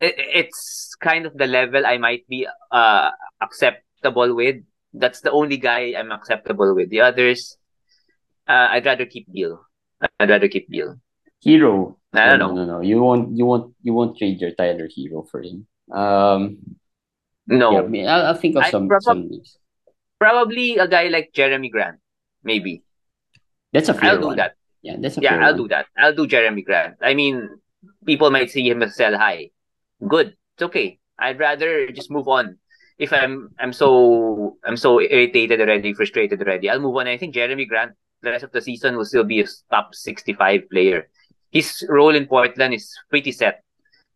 It, 0.02 0.18
it's 0.18 0.98
kind 0.98 1.24
of 1.26 1.38
the 1.38 1.46
level 1.46 1.86
I 1.86 1.96
might 1.96 2.26
be 2.26 2.46
uh 2.70 3.10
acceptable 3.40 4.34
with. 4.34 4.66
That's 4.92 5.22
the 5.22 5.30
only 5.30 5.56
guy 5.56 5.94
I'm 5.96 6.10
acceptable 6.10 6.74
with. 6.74 6.90
The 6.90 7.00
others, 7.00 7.56
uh, 8.50 8.74
I'd 8.74 8.84
rather 8.84 9.06
keep 9.06 9.30
Beal. 9.32 9.62
I'd 10.18 10.28
rather 10.28 10.48
keep 10.48 10.68
Beal. 10.68 10.98
Herro. 11.46 11.96
I 12.12 12.36
don't 12.36 12.38
no, 12.38 12.46
know. 12.48 12.54
No, 12.54 12.64
no, 12.66 12.72
no. 12.78 12.80
You 12.82 13.00
won't. 13.00 13.36
You 13.36 13.46
won't. 13.46 13.74
You 13.80 13.94
won't 13.94 14.18
trade 14.18 14.40
your 14.40 14.52
Tyler 14.52 14.88
Herro 14.90 15.24
for 15.30 15.40
him. 15.40 15.66
Um. 15.90 16.58
No. 17.46 17.88
Yeah, 17.88 18.14
I'll, 18.14 18.26
I'll 18.26 18.34
think 18.34 18.56
of 18.56 18.66
some 18.66 18.88
prob- 18.88 19.02
some 19.02 19.28
names. 19.28 19.56
Probably 20.18 20.78
a 20.78 20.86
guy 20.86 21.08
like 21.08 21.32
Jerami 21.34 21.70
Grant, 21.70 21.98
maybe. 22.44 22.84
That's 23.72 23.88
a 23.88 23.94
fair 23.94 24.10
I'll 24.10 24.20
one. 24.20 24.30
do 24.30 24.36
that. 24.36 24.54
Yeah, 24.82 24.96
that's 24.98 25.18
a 25.18 25.22
yeah, 25.22 25.38
I'll 25.38 25.54
one. 25.54 25.62
do 25.62 25.68
that. 25.68 25.86
I'll 25.96 26.14
do 26.14 26.26
Jerami 26.28 26.64
Grant. 26.64 26.96
I 27.02 27.14
mean, 27.14 27.48
people 28.06 28.30
might 28.30 28.50
see 28.50 28.68
him 28.68 28.82
as 28.82 28.94
sell 28.94 29.16
high. 29.16 29.50
Good. 30.06 30.36
It's 30.56 30.62
okay. 30.62 30.98
I'd 31.18 31.38
rather 31.38 31.88
just 31.88 32.10
move 32.10 32.28
on. 32.28 32.58
If 32.98 33.12
I'm 33.12 33.50
I'm 33.58 33.72
so 33.72 34.58
I'm 34.64 34.76
so 34.76 35.00
irritated 35.00 35.60
already, 35.60 35.94
frustrated 35.94 36.40
already, 36.40 36.68
I'll 36.68 36.80
move 36.80 36.96
on. 36.96 37.08
I 37.08 37.16
think 37.16 37.34
Jerami 37.34 37.66
Grant, 37.66 37.92
the 38.20 38.30
rest 38.30 38.44
of 38.44 38.52
the 38.52 38.60
season, 38.60 38.96
will 38.96 39.04
still 39.04 39.24
be 39.24 39.40
a 39.40 39.46
top 39.70 39.94
65 39.94 40.68
player. 40.70 41.08
His 41.50 41.84
role 41.88 42.14
in 42.14 42.26
Portland 42.26 42.74
is 42.74 42.92
pretty 43.10 43.32
set. 43.32 43.62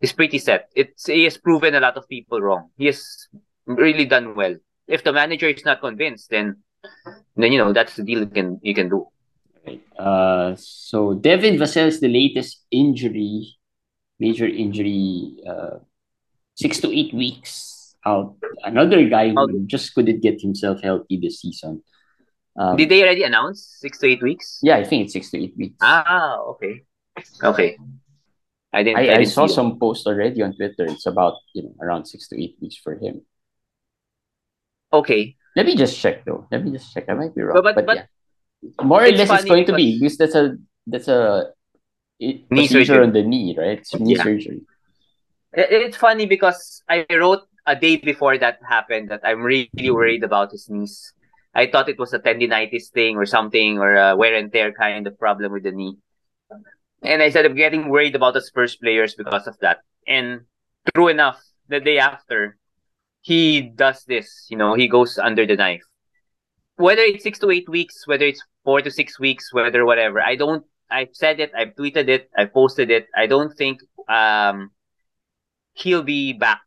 He's 0.01 0.13
pretty 0.13 0.39
set. 0.39 0.69
It's 0.75 1.07
he 1.07 1.25
has 1.25 1.39
proven 1.39 1.75
a 1.75 1.81
lot 1.81 1.97
of 1.97 2.09
people 2.09 2.41
wrong. 2.41 2.71
He 2.77 2.87
has 2.87 3.29
really 3.67 4.05
done 4.05 4.35
well. 4.35 4.55
If 4.87 5.05
the 5.05 5.13
manager 5.13 5.49
is 5.49 5.65
not 5.65 5.81
convinced, 5.81 6.31
then 6.31 6.63
then 7.37 7.53
you 7.53 7.59
know 7.59 7.73
that's 7.73 7.97
the 7.97 8.05
deal 8.05 8.21
you 8.21 8.27
can 8.27 8.61
you 8.63 8.75
can 8.75 8.89
do. 8.89 9.09
Uh, 9.99 10.55
so 10.57 11.15
Devin 11.15 11.59
Vassell's 11.59 11.99
the 11.99 12.09
latest 12.09 12.65
injury, 12.71 13.56
major 14.19 14.47
injury, 14.47 15.37
uh, 15.49 15.79
six 16.55 16.81
to 16.81 16.89
eight 16.97 17.13
weeks 17.15 17.95
out. 18.05 18.37
Another 18.65 19.09
guy 19.09 19.31
who 19.31 19.67
just 19.67 19.95
couldn't 19.95 20.21
get 20.23 20.41
himself 20.41 20.81
healthy 20.83 21.19
this 21.21 21.41
season. 21.41 21.83
Um, 22.59 22.77
Did 22.77 22.89
they 22.89 23.03
already 23.03 23.23
announce 23.25 23.77
six 23.81 23.99
to 23.99 24.07
eight 24.09 24.23
weeks? 24.23 24.61
yeah, 24.63 24.77
I 24.77 24.85
think 24.85 25.05
it's 25.05 25.13
six 25.13 25.31
to 25.33 25.39
eight 25.43 25.55
weeks. 25.57 25.77
Ah, 25.83 26.39
okay, 26.57 26.83
okay. 27.43 27.77
I 28.73 28.83
didn't. 28.83 28.99
I, 28.99 29.09
I, 29.09 29.13
I 29.13 29.19
didn't 29.19 29.29
saw 29.29 29.47
see 29.47 29.53
that. 29.53 29.55
some 29.55 29.79
posts 29.79 30.07
already 30.07 30.43
on 30.43 30.55
Twitter. 30.57 30.87
It's 30.89 31.07
about 31.07 31.35
you 31.53 31.63
know 31.65 31.75
around 31.83 32.07
six 32.07 32.29
to 32.29 32.43
eight 32.43 32.57
weeks 32.61 32.77
for 32.77 32.95
him. 32.97 33.23
Okay, 34.93 35.37
Let 35.57 35.67
me 35.67 35.77
just 35.77 35.99
check 35.99 36.25
though. 36.25 36.47
Let 36.51 36.65
me 36.65 36.71
just 36.73 36.93
check. 36.95 37.05
I 37.09 37.15
might 37.15 37.35
be 37.35 37.43
wrong, 37.43 37.57
But- 37.61 37.65
but, 37.65 37.75
but- 37.75 37.87
but 37.87 37.97
yeah, 37.97 38.85
more 38.85 39.03
or 39.05 39.11
less 39.11 39.29
it's 39.31 39.45
going 39.45 39.67
to 39.67 39.75
be 39.75 39.99
because- 39.99 40.17
because 40.17 40.19
that's 40.19 40.35
a 40.35 40.57
that's 40.87 41.09
a 41.09 41.53
i- 42.21 42.45
Knee 42.51 42.67
surgery. 42.67 42.99
on 43.03 43.13
the 43.13 43.23
knee, 43.23 43.55
right? 43.59 43.79
It's 43.79 43.95
knee 43.95 44.15
Yeah. 44.17 44.23
surgery. 44.23 44.61
It's 45.53 45.97
funny 45.97 46.27
because 46.27 46.83
I 46.89 47.07
wrote 47.11 47.43
a 47.67 47.75
day 47.75 47.97
before 47.97 48.37
that 48.39 48.59
happened 48.69 49.09
that 49.11 49.21
I'm 49.25 49.43
really 49.43 49.91
worried 49.91 50.23
about 50.25 50.53
his 50.53 50.69
knees. 50.69 51.13
I 51.55 51.67
thought 51.67 51.89
it 51.89 51.99
was 51.99 52.13
a 52.13 52.19
tendinitis 52.19 52.91
thing 52.93 53.17
or 53.17 53.25
something 53.25 53.79
or 53.79 53.95
a 53.97 54.15
wear 54.17 54.35
and 54.37 54.53
tear 54.53 54.73
kind 54.73 55.07
of 55.07 55.19
problem 55.19 55.53
with 55.53 55.63
the 55.65 55.73
knee. 55.73 55.97
And 57.03 57.23
I 57.23 57.31
said 57.31 57.47
I'm 57.47 57.55
getting 57.55 57.89
worried 57.89 58.15
about 58.15 58.35
the 58.35 58.43
Spurs 58.43 58.77
players 58.77 59.15
because 59.15 59.47
of 59.47 59.57
that. 59.61 59.79
And 60.07 60.43
true 60.95 61.09
enough, 61.09 61.41
the 61.69 61.81
day 61.81 61.99
after, 61.99 62.59
he 63.23 63.63
does 63.63 64.05
this. 64.05 64.47
You 64.51 64.57
know, 64.57 64.75
he 64.75 64.87
goes 64.89 65.19
under 65.19 65.47
the 65.47 65.57
knife. 65.57 65.83
Whether 66.77 67.03
it's 67.03 67.25
six 67.25 67.39
to 67.41 67.51
eight 67.51 67.69
weeks, 67.69 68.07
whether 68.07 68.27
it's 68.27 68.43
four 68.65 68.83
to 68.83 68.91
six 68.91 69.19
weeks, 69.19 69.53
whether 69.53 69.85
whatever, 69.87 70.21
I 70.21 70.37
don't. 70.37 70.65
I've 70.91 71.13
said 71.13 71.41
it. 71.41 71.53
I've 71.57 71.75
tweeted 71.75 72.09
it. 72.09 72.31
I 72.37 72.47
posted 72.47 72.91
it. 72.91 73.07
I 73.15 73.27
don't 73.27 73.53
think 73.57 73.81
um 74.09 74.71
he'll 75.75 76.03
be 76.03 76.33
back 76.33 76.63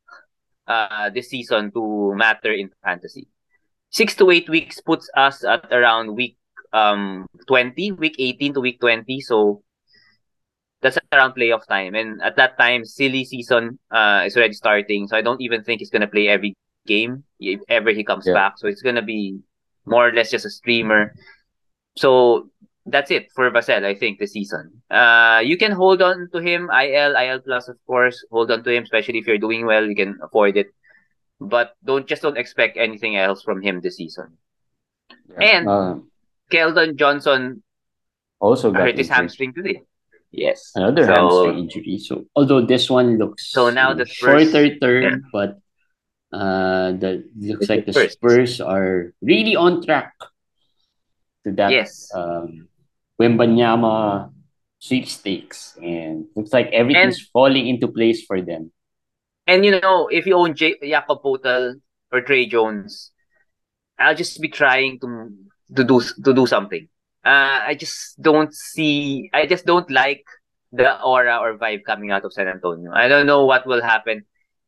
uh 0.67 1.09
this 1.09 1.29
season 1.29 1.71
to 1.71 2.13
matter 2.15 2.51
in 2.51 2.69
fantasy. 2.83 3.27
Six 3.89 4.15
to 4.15 4.29
eight 4.29 4.49
weeks 4.49 4.81
puts 4.81 5.09
us 5.15 5.43
at 5.43 5.65
around 5.71 6.15
week 6.15 6.37
um 6.73 7.25
twenty, 7.47 7.91
week 7.91 8.15
eighteen 8.19 8.53
to 8.53 8.61
week 8.61 8.79
twenty. 8.79 9.21
So 9.21 9.63
that's 10.81 10.97
around 11.11 11.33
playoff 11.33 11.65
time. 11.67 11.95
And 11.95 12.21
at 12.21 12.35
that 12.37 12.57
time, 12.57 12.85
silly 12.85 13.25
season 13.25 13.79
uh 13.91 14.23
is 14.25 14.35
already 14.37 14.53
starting. 14.53 15.07
So 15.07 15.17
I 15.17 15.21
don't 15.21 15.41
even 15.41 15.63
think 15.63 15.79
he's 15.79 15.89
gonna 15.89 16.07
play 16.07 16.27
every 16.27 16.55
game 16.85 17.23
if 17.39 17.61
ever 17.69 17.91
he 17.91 18.03
comes 18.03 18.27
Yeah. 18.27 18.33
back. 18.33 18.57
So 18.57 18.67
it's 18.67 18.81
gonna 18.81 19.01
be 19.01 19.39
more 19.85 20.07
or 20.07 20.13
less 20.13 20.29
just 20.31 20.45
a 20.45 20.49
streamer. 20.49 21.15
So 21.97 22.49
that's 22.91 23.11
it 23.11 23.31
for 23.33 23.49
Vassell, 23.51 23.85
I 23.85 23.95
think, 23.95 24.19
this 24.19 24.33
season. 24.33 24.81
Uh, 24.89 25.41
you 25.43 25.57
can 25.57 25.71
hold 25.71 26.01
on 26.01 26.29
to 26.33 26.39
him, 26.39 26.69
IL, 26.69 27.15
IL 27.15 27.39
plus, 27.41 27.67
of 27.69 27.77
course. 27.85 28.23
Hold 28.31 28.51
on 28.51 28.63
to 28.63 28.71
him, 28.71 28.83
especially 28.83 29.19
if 29.19 29.27
you're 29.27 29.37
doing 29.41 29.65
well, 29.65 29.85
you 29.85 29.95
can 29.95 30.17
afford 30.21 30.57
it. 30.57 30.67
But 31.39 31.73
don't 31.85 32.05
just 32.05 32.21
don't 32.21 32.37
expect 32.37 32.75
anything 32.77 33.15
else 33.15 33.41
from 33.43 33.61
him 33.61 33.79
this 33.81 33.95
season. 33.97 34.37
And- 35.39 35.67
uh, 35.69 35.95
Keldon 36.51 36.95
Johnson 36.97 37.61
also 38.41 38.71
got 38.71 38.81
hurt 38.81 38.97
his 38.97 39.07
hamstring 39.09 39.53
today. 39.53 39.83
Yes. 40.31 40.71
Another 40.75 41.05
So- 41.05 41.13
hamstring 41.13 41.57
injury. 41.65 41.97
So 41.99 42.25
although 42.35 42.65
this 42.65 42.89
one 42.89 43.17
looks 43.17 43.51
So 43.51 43.69
now 43.69 43.93
the 43.93 44.05
Spurs- 44.05 44.49
shorter 44.51 44.77
term, 44.79 45.25
but 45.31 45.59
uh, 46.33 46.93
the 46.93 47.25
looks 47.37 47.65
It's 47.65 47.69
like 47.69 47.85
the 47.85 47.91
the 47.93 48.09
Spurs. 48.09 48.13
Spurs 48.13 48.61
are 48.61 49.13
really 49.21 49.55
on 49.55 49.81
track 49.85 50.13
to 51.45 51.51
that 51.57 51.71
Yes. 51.71 52.09
um, 52.13 52.68
Wembanyama 53.19 54.31
sweepstakes, 54.79 55.77
and 55.81 56.25
looks 56.35 56.53
like 56.53 56.71
everything's 56.71 57.19
falling 57.33 57.67
into 57.67 57.87
place 57.87 58.23
for 58.25 58.41
them. 58.41 58.71
And 59.45 59.65
you 59.65 59.79
know, 59.79 60.07
if 60.07 60.25
you 60.25 60.35
own 60.35 60.55
J- 60.55 60.79
Jakob 60.81 61.21
Poeltl 61.21 61.75
or 62.11 62.21
Tre 62.21 62.47
Jones, 62.47 63.11
I'll 63.99 64.15
just 64.15 64.39
be 64.41 64.47
trying 64.47 64.99
to 65.01 65.29
to 65.75 65.83
do 65.83 66.01
to 66.23 66.33
do 66.33 66.47
something. 66.47 66.87
Uh, 67.25 67.67
I 67.67 67.75
just 67.75 68.21
don't 68.21 68.53
see. 68.53 69.29
I 69.33 69.45
just 69.45 69.65
don't 69.65 69.89
like 69.91 70.23
the 70.71 71.01
aura 71.01 71.37
or 71.37 71.57
vibe 71.57 71.83
coming 71.83 72.11
out 72.11 72.23
of 72.23 72.33
San 72.33 72.47
Antonio. 72.47 72.91
I 72.93 73.07
don't 73.07 73.25
know 73.25 73.45
what 73.45 73.67
will 73.67 73.81
happen. 73.81 74.23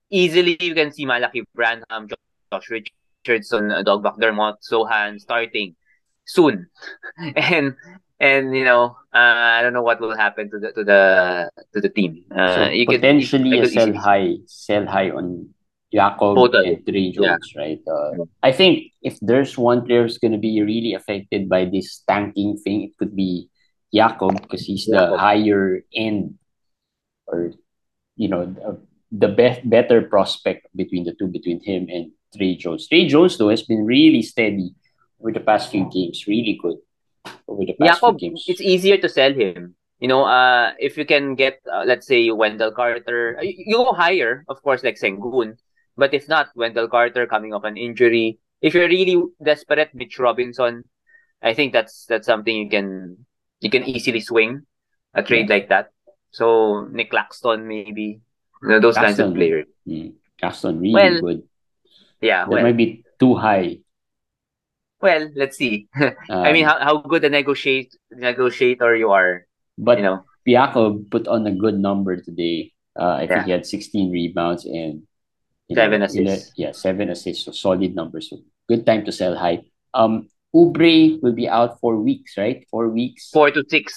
Easily, 0.10 0.58
you 0.60 0.76
can 0.76 0.92
see 0.92 1.06
Malaki 1.06 1.44
Branham, 1.56 2.10
Josh 2.52 2.68
Richardson, 2.70 3.70
Doug 3.86 4.04
McDermott, 4.04 4.56
Sochan 4.70 5.22
starting 5.22 5.76
soon, 6.26 6.68
and 7.38 7.76
and 8.22 8.56
you 8.56 8.64
know, 8.64 8.96
uh, 9.12 9.58
I 9.58 9.62
don't 9.66 9.74
know 9.74 9.82
what 9.82 10.00
will 10.00 10.16
happen 10.16 10.50
to 10.52 10.60
the 10.62 10.72
to 10.78 10.84
the 10.86 11.02
to 11.74 11.82
the 11.82 11.90
team. 11.90 12.24
Uh, 12.30 12.56
so 12.56 12.62
you 12.70 12.86
potentially 12.86 13.50
could 13.60 13.74
sell 13.74 13.94
high, 13.98 14.38
sell 14.46 14.86
high 14.86 15.10
on 15.10 15.50
Jakob 15.92 16.38
Poeltl. 16.38 16.62
and 16.62 16.86
Tre 16.86 17.02
Yeah. 17.02 17.12
Jones, 17.12 17.50
right? 17.58 17.82
Uh, 17.90 18.30
I 18.46 18.54
think 18.54 18.94
if 19.02 19.18
there's 19.26 19.58
one 19.58 19.84
player 19.84 20.04
who's 20.04 20.22
going 20.22 20.38
to 20.38 20.38
be 20.38 20.62
really 20.62 20.94
affected 20.94 21.50
by 21.50 21.66
this 21.66 22.06
tanking 22.08 22.62
thing, 22.62 22.84
it 22.86 22.98
could 23.02 23.18
be 23.18 23.50
Jakob 23.92 24.40
because 24.40 24.62
he's 24.62 24.86
the 24.86 25.18
higher 25.18 25.82
end 25.90 26.38
or 27.26 27.52
you 28.16 28.30
know 28.30 28.46
the, 28.46 28.78
the 29.12 29.34
best 29.34 29.68
better 29.68 30.06
prospect 30.06 30.70
between 30.78 31.10
the 31.10 31.18
two 31.18 31.28
between 31.28 31.60
him 31.66 31.90
and 31.90 32.14
Tre 32.38 32.56
Jones. 32.56 32.88
Tre 32.88 33.10
Jones 33.10 33.42
though 33.42 33.50
has 33.50 33.66
been 33.66 33.84
really 33.84 34.22
steady 34.22 34.78
over 35.20 35.34
the 35.34 35.42
past 35.42 35.74
few 35.74 35.90
games, 35.90 36.30
really 36.30 36.54
good 36.62 36.78
over 37.48 37.66
the 37.66 37.74
past 37.80 38.02
Jakob, 38.02 38.20
games. 38.20 38.44
it's 38.48 38.62
easier 38.62 38.98
to 38.98 39.10
sell 39.10 39.34
him. 39.34 39.76
You 40.00 40.08
know, 40.08 40.24
uh, 40.26 40.74
if 40.80 40.98
you 40.98 41.06
can 41.06 41.36
get, 41.36 41.62
uh, 41.72 41.84
let's 41.86 42.08
say, 42.08 42.32
Wendell 42.32 42.72
Carter, 42.72 43.38
uh, 43.38 43.44
you 43.44 43.76
go 43.78 43.94
higher, 43.94 44.44
of 44.50 44.62
course, 44.64 44.84
like 44.84 44.98
Sengun. 44.98 45.58
But 45.96 46.14
if 46.14 46.28
not, 46.28 46.50
Wendell 46.56 46.88
Carter 46.88 47.28
coming 47.28 47.54
off 47.54 47.64
an 47.64 47.78
injury, 47.78 48.40
if 48.62 48.74
you're 48.74 48.88
really 48.88 49.22
desperate, 49.44 49.94
Mitch 49.94 50.18
Robinson, 50.18 50.86
I 51.42 51.54
think 51.54 51.74
that's 51.74 52.06
that's 52.06 52.26
something 52.26 52.56
you 52.56 52.70
can 52.70 53.26
you 53.60 53.70
can 53.70 53.84
easily 53.84 54.22
swing 54.22 54.66
a 55.14 55.22
trade 55.24 55.50
like 55.50 55.70
that. 55.70 55.90
So 56.32 56.88
Nick 56.92 57.12
Claxton, 57.12 57.68
maybe, 57.68 58.22
you 58.62 58.68
know, 58.70 58.80
those 58.80 58.96
kinds 58.96 59.20
of 59.20 59.34
players. 59.34 59.68
Mm, 59.88 60.14
Gaston 60.40 60.80
really 60.80 60.94
Well, 60.94 61.22
good. 61.22 61.44
Yeah, 62.22 62.46
That 62.46 62.50
well, 62.50 62.64
might 62.64 62.78
be 62.78 63.04
too 63.20 63.36
high. 63.36 63.80
Well, 65.02 65.30
let's 65.36 65.58
see. 65.58 65.88
I 66.30 66.54
mean, 66.54 66.66
Um, 66.66 66.70
how 66.70 66.78
how 66.80 66.96
good 67.02 67.24
a 67.26 67.30
negotiate 67.30 67.96
negotiator 68.12 68.96
you 68.96 69.12
are, 69.12 69.46
but 69.78 69.98
you 69.98 70.06
know. 70.06 70.24
Piako 70.42 71.06
put 71.14 71.28
on 71.30 71.46
a 71.46 71.54
good 71.54 71.78
number 71.78 72.18
today. 72.18 72.74
Uh, 72.98 73.14
I 73.22 73.30
think 73.30 73.46
Yeah. 73.46 73.46
he 73.46 73.52
had 73.52 73.66
16 73.66 74.10
rebounds 74.12 74.66
and 74.66 75.06
Seven 75.70 76.02
know, 76.02 76.06
assists. 76.10 76.50
ele- 76.50 76.54
yeah, 76.58 76.72
seven 76.74 77.10
assists. 77.14 77.46
So 77.46 77.52
solid 77.54 77.94
numbers. 77.94 78.30
So 78.34 78.42
good 78.68 78.82
time 78.86 79.06
to 79.06 79.12
sell 79.14 79.38
high. 79.38 79.62
Um, 79.94 80.28
Oubre 80.54 81.22
will 81.22 81.32
be 81.38 81.48
out 81.48 81.80
for 81.80 81.96
weeks, 81.96 82.36
right? 82.42 82.66
Four 82.74 82.90
weeks. 82.90 83.30
Four 83.30 83.52
to 83.54 83.64
six, 83.70 83.94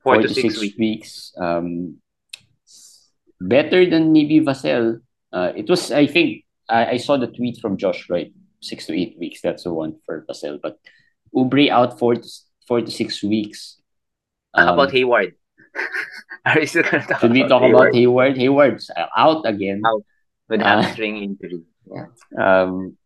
four, 0.00 0.22
to 0.22 0.28
six, 0.30 0.56
weeks. 0.62 0.78
weeks. 0.78 1.10
Um, 1.36 1.98
better 3.40 3.84
than 3.84 4.12
maybe 4.12 4.40
Vassell. 4.40 5.00
Uh, 5.32 5.52
it 5.54 5.68
was. 5.68 5.90
I 5.92 6.06
think 6.06 6.44
I, 6.70 6.94
I 6.94 6.96
saw 6.96 7.16
the 7.18 7.26
tweet 7.28 7.58
from 7.60 7.76
Josh. 7.76 8.08
Right, 8.08 8.32
six 8.60 8.86
to 8.86 8.94
eight 8.98 9.16
weeks. 9.18 9.40
That's 9.42 9.64
the 9.64 9.72
one 9.72 9.96
for 10.06 10.24
Vassell. 10.28 10.60
But 10.60 10.78
Oubre 11.34 11.68
out 11.70 11.98
four 11.98 12.14
to 12.16 12.28
four 12.66 12.80
to 12.80 12.90
six 12.90 13.22
weeks. 13.22 13.80
How 14.54 14.74
about 14.74 14.88
Um, 14.90 14.94
Hayward? 14.94 15.34
Are 16.46 16.56
we 16.58 16.66
still 16.66 16.82
gonna 16.82 17.04
talk 17.06 17.20
Should 17.20 17.32
we 17.32 17.42
about 17.44 17.48
talk 17.48 17.62
Hayward 17.62 17.88
about 17.88 17.94
Hayward? 17.94 18.36
Hayward's 18.36 18.90
out 19.16 19.46
again. 19.46 19.82
Out. 19.86 20.02
with 20.48 20.60
uh, 20.62 20.64
hamstring 20.64 21.16
injury? 21.22 21.62
Um, 22.36 22.96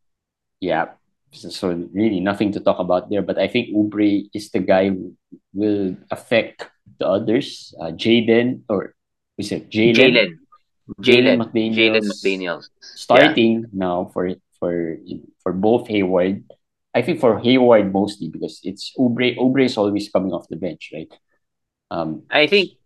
yeah. 0.60 0.94
So, 1.32 1.48
so 1.48 1.66
really 1.92 2.20
nothing 2.20 2.52
to 2.52 2.60
talk 2.60 2.78
about 2.78 3.10
there. 3.10 3.22
But 3.22 3.38
I 3.38 3.48
think 3.48 3.74
Oubre 3.74 4.28
is 4.32 4.50
the 4.50 4.60
guy 4.60 4.88
who 4.90 5.16
will 5.52 5.96
affect 6.10 6.68
the 6.98 7.08
others. 7.08 7.74
Uh, 7.80 7.90
Jaden 7.90 8.62
or 8.68 8.94
is 9.38 9.50
it 9.50 9.70
Jalen? 9.70 9.96
Jalen, 9.96 10.32
Jalen, 11.00 11.36
McDaniels. 11.42 11.76
Jalen 11.76 12.04
McDaniels. 12.06 12.64
starting 12.80 13.66
now 13.72 14.10
for 14.12 14.28
for 14.62 14.96
for 15.42 15.52
both 15.52 15.88
Hayward. 15.88 16.46
I 16.94 17.02
think 17.02 17.18
for 17.18 17.40
Hayward 17.40 17.92
mostly 17.92 18.28
because 18.30 18.60
it's 18.62 18.94
Oubre. 18.96 19.34
Oubre 19.34 19.64
is 19.64 19.76
always 19.76 20.08
coming 20.08 20.30
off 20.30 20.46
the 20.46 20.54
bench, 20.56 20.92
right? 20.94 21.10
Um, 21.90 22.22
I 22.30 22.46
think 22.46 22.78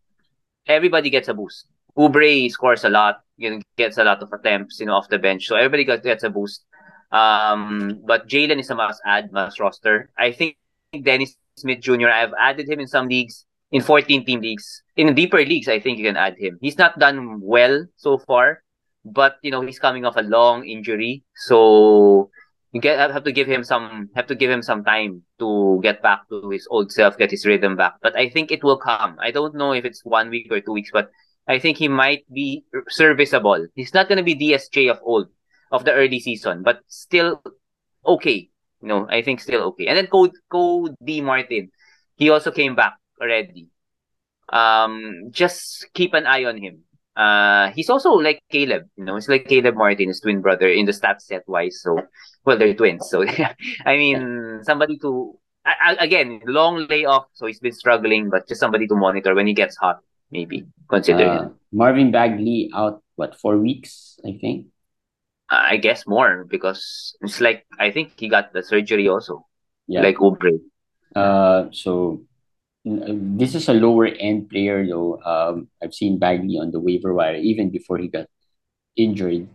everybody 0.66 1.11
gets 1.11 1.28
a 1.28 1.35
boost. 1.35 1.68
Oubre 1.99 2.50
scores 2.50 2.85
a 2.85 2.88
lot, 2.88 3.21
you 3.37 3.50
know, 3.50 3.61
gets 3.76 3.99
a 3.99 4.04
lot 4.04 4.23
of 4.23 4.33
attempts, 4.33 4.80
you 4.80 4.87
know, 4.87 4.95
off 4.95 5.11
the 5.11 5.18
bench. 5.18 5.47
So 5.47 5.56
everybody 5.56 5.85
gets, 5.85 6.02
gets 6.02 6.25
a 6.25 6.30
boost. 6.30 6.64
Um, 7.12 8.00
but 8.06 8.26
Jalen 8.26 8.59
is 8.61 8.71
a 8.71 8.75
must 8.75 9.02
add, 9.04 9.33
must 9.33 9.61
roster. 9.61 10.09
I 10.16 10.33
think 10.33 10.56
Dennis 11.02 11.37
Smith 11.56 11.80
Jr. 11.80 12.09
I've 12.09 12.33
added 12.40 12.68
him 12.68 12.80
in 12.80 12.87
some 12.87 13.09
leagues, 13.09 13.45
in 13.71 13.83
14 13.83 14.25
team 14.25 14.40
leagues. 14.40 14.83
In 14.97 15.14
deeper 15.14 15.45
leagues, 15.45 15.68
I 15.68 15.80
think 15.80 15.99
you 15.99 16.04
can 16.04 16.16
add 16.16 16.37
him. 16.38 16.59
He's 16.61 16.78
not 16.78 16.99
done 16.99 17.40
well 17.40 17.85
so 17.97 18.18
far, 18.18 18.62
but 19.06 19.36
you 19.42 19.50
know, 19.50 19.62
he's 19.62 19.78
coming 19.78 20.04
off 20.04 20.16
a 20.16 20.22
long 20.22 20.66
injury. 20.66 21.25
So 21.34 22.30
you 22.72 22.80
get 22.80 22.98
have 22.98 23.25
to 23.25 23.32
give 23.32 23.46
him 23.46 23.62
some 23.64 24.10
have 24.16 24.26
to 24.26 24.34
give 24.34 24.50
him 24.50 24.62
some 24.62 24.84
time 24.84 25.22
to 25.38 25.80
get 25.82 26.02
back 26.02 26.28
to 26.28 26.50
his 26.50 26.66
old 26.70 26.90
self, 26.90 27.16
get 27.16 27.30
his 27.30 27.46
rhythm 27.46 27.76
back. 27.76 27.94
But 28.02 28.16
I 28.16 28.28
think 28.28 28.50
it 28.50 28.64
will 28.64 28.78
come. 28.78 29.16
I 29.20 29.30
don't 29.30 29.54
know 29.54 29.72
if 29.72 29.84
it's 29.84 30.04
one 30.04 30.30
week 30.30 30.48
or 30.50 30.60
two 30.60 30.72
weeks, 30.72 30.90
but 30.92 31.10
I 31.48 31.58
think 31.58 31.78
he 31.78 31.88
might 31.88 32.25
be 32.32 32.64
serviceable. 32.88 33.66
He's 33.75 33.94
not 33.94 34.08
gonna 34.08 34.25
be 34.25 34.34
DSJ 34.34 34.90
of 34.90 34.98
old 35.02 35.28
of 35.70 35.84
the 35.84 35.92
early 35.92 36.20
season, 36.20 36.62
but 36.62 36.80
still 36.88 37.42
okay. 38.04 38.50
You 38.82 38.88
know, 38.88 39.06
I 39.08 39.22
think 39.22 39.40
still 39.40 39.62
okay. 39.72 39.86
And 39.86 39.96
then 39.96 40.08
Code 40.08 40.34
Cody 40.50 41.20
Martin, 41.20 41.70
he 42.16 42.30
also 42.30 42.50
came 42.50 42.75
back 42.75 42.94
already. 43.20 43.68
Um, 44.48 45.30
just 45.30 45.86
keep 45.94 46.14
an 46.14 46.26
eye 46.26 46.44
on 46.44 46.58
him. 46.58 46.86
Uh, 47.16 47.70
he's 47.70 47.88
also 47.88 48.11
like 48.12 48.42
Caleb, 48.50 48.82
you 48.96 49.04
know, 49.04 49.16
it's 49.16 49.28
like 49.28 49.49
Caleb 49.49 49.75
Martin, 49.75 50.08
his 50.08 50.20
twin 50.20 50.42
brother 50.42 50.68
in 50.68 50.85
the 50.85 50.92
stat 50.92 51.23
set 51.23 51.42
wise. 51.49 51.80
So, 51.80 51.99
well, 52.44 52.58
they're 52.58 52.75
twins. 52.75 53.08
So, 53.08 53.25
I 53.87 53.96
mean, 53.96 54.61
somebody 54.62 54.99
to, 54.99 55.38
I, 55.64 55.96
again, 55.99 56.42
long 56.46 56.87
layoff. 56.88 57.26
So 57.32 57.46
he's 57.46 57.58
been 57.58 57.73
struggling, 57.73 58.28
but 58.28 58.46
just 58.46 58.61
somebody 58.61 58.87
to 58.88 58.94
monitor 58.94 59.35
when 59.35 59.46
he 59.46 59.54
gets 59.54 59.76
hot, 59.76 60.00
maybe 60.30 60.66
consider 60.88 61.25
uh, 61.25 61.42
him. 61.42 61.54
Marvin 61.73 62.11
Bagley 62.11 62.70
out, 62.75 63.02
what, 63.14 63.40
four 63.40 63.56
weeks, 63.56 64.20
I 64.25 64.37
think? 64.38 64.66
I 65.49 65.76
guess 65.76 66.06
more 66.06 66.44
because 66.44 67.16
it's 67.20 67.40
like 67.40 67.66
I 67.78 67.90
think 67.90 68.18
he 68.18 68.28
got 68.28 68.52
the 68.52 68.62
surgery 68.62 69.08
also. 69.08 69.46
Yeah. 69.87 70.02
Like 70.02 70.16
Oubre. 70.16 70.58
Uh 71.14 71.66
so 71.70 72.23
this 72.87 73.55
is 73.55 73.69
a 73.69 73.75
lower 73.75 74.07
end 74.07 74.49
player 74.49 74.87
though. 74.87 75.19
Um 75.26 75.69
I've 75.83 75.95
seen 75.95 76.19
Bagley 76.19 76.59
on 76.59 76.71
the 76.71 76.78
waiver 76.78 77.12
wire 77.12 77.37
even 77.37 77.71
before 77.71 77.99
he 77.99 78.07
got 78.07 78.31
injured. 78.95 79.49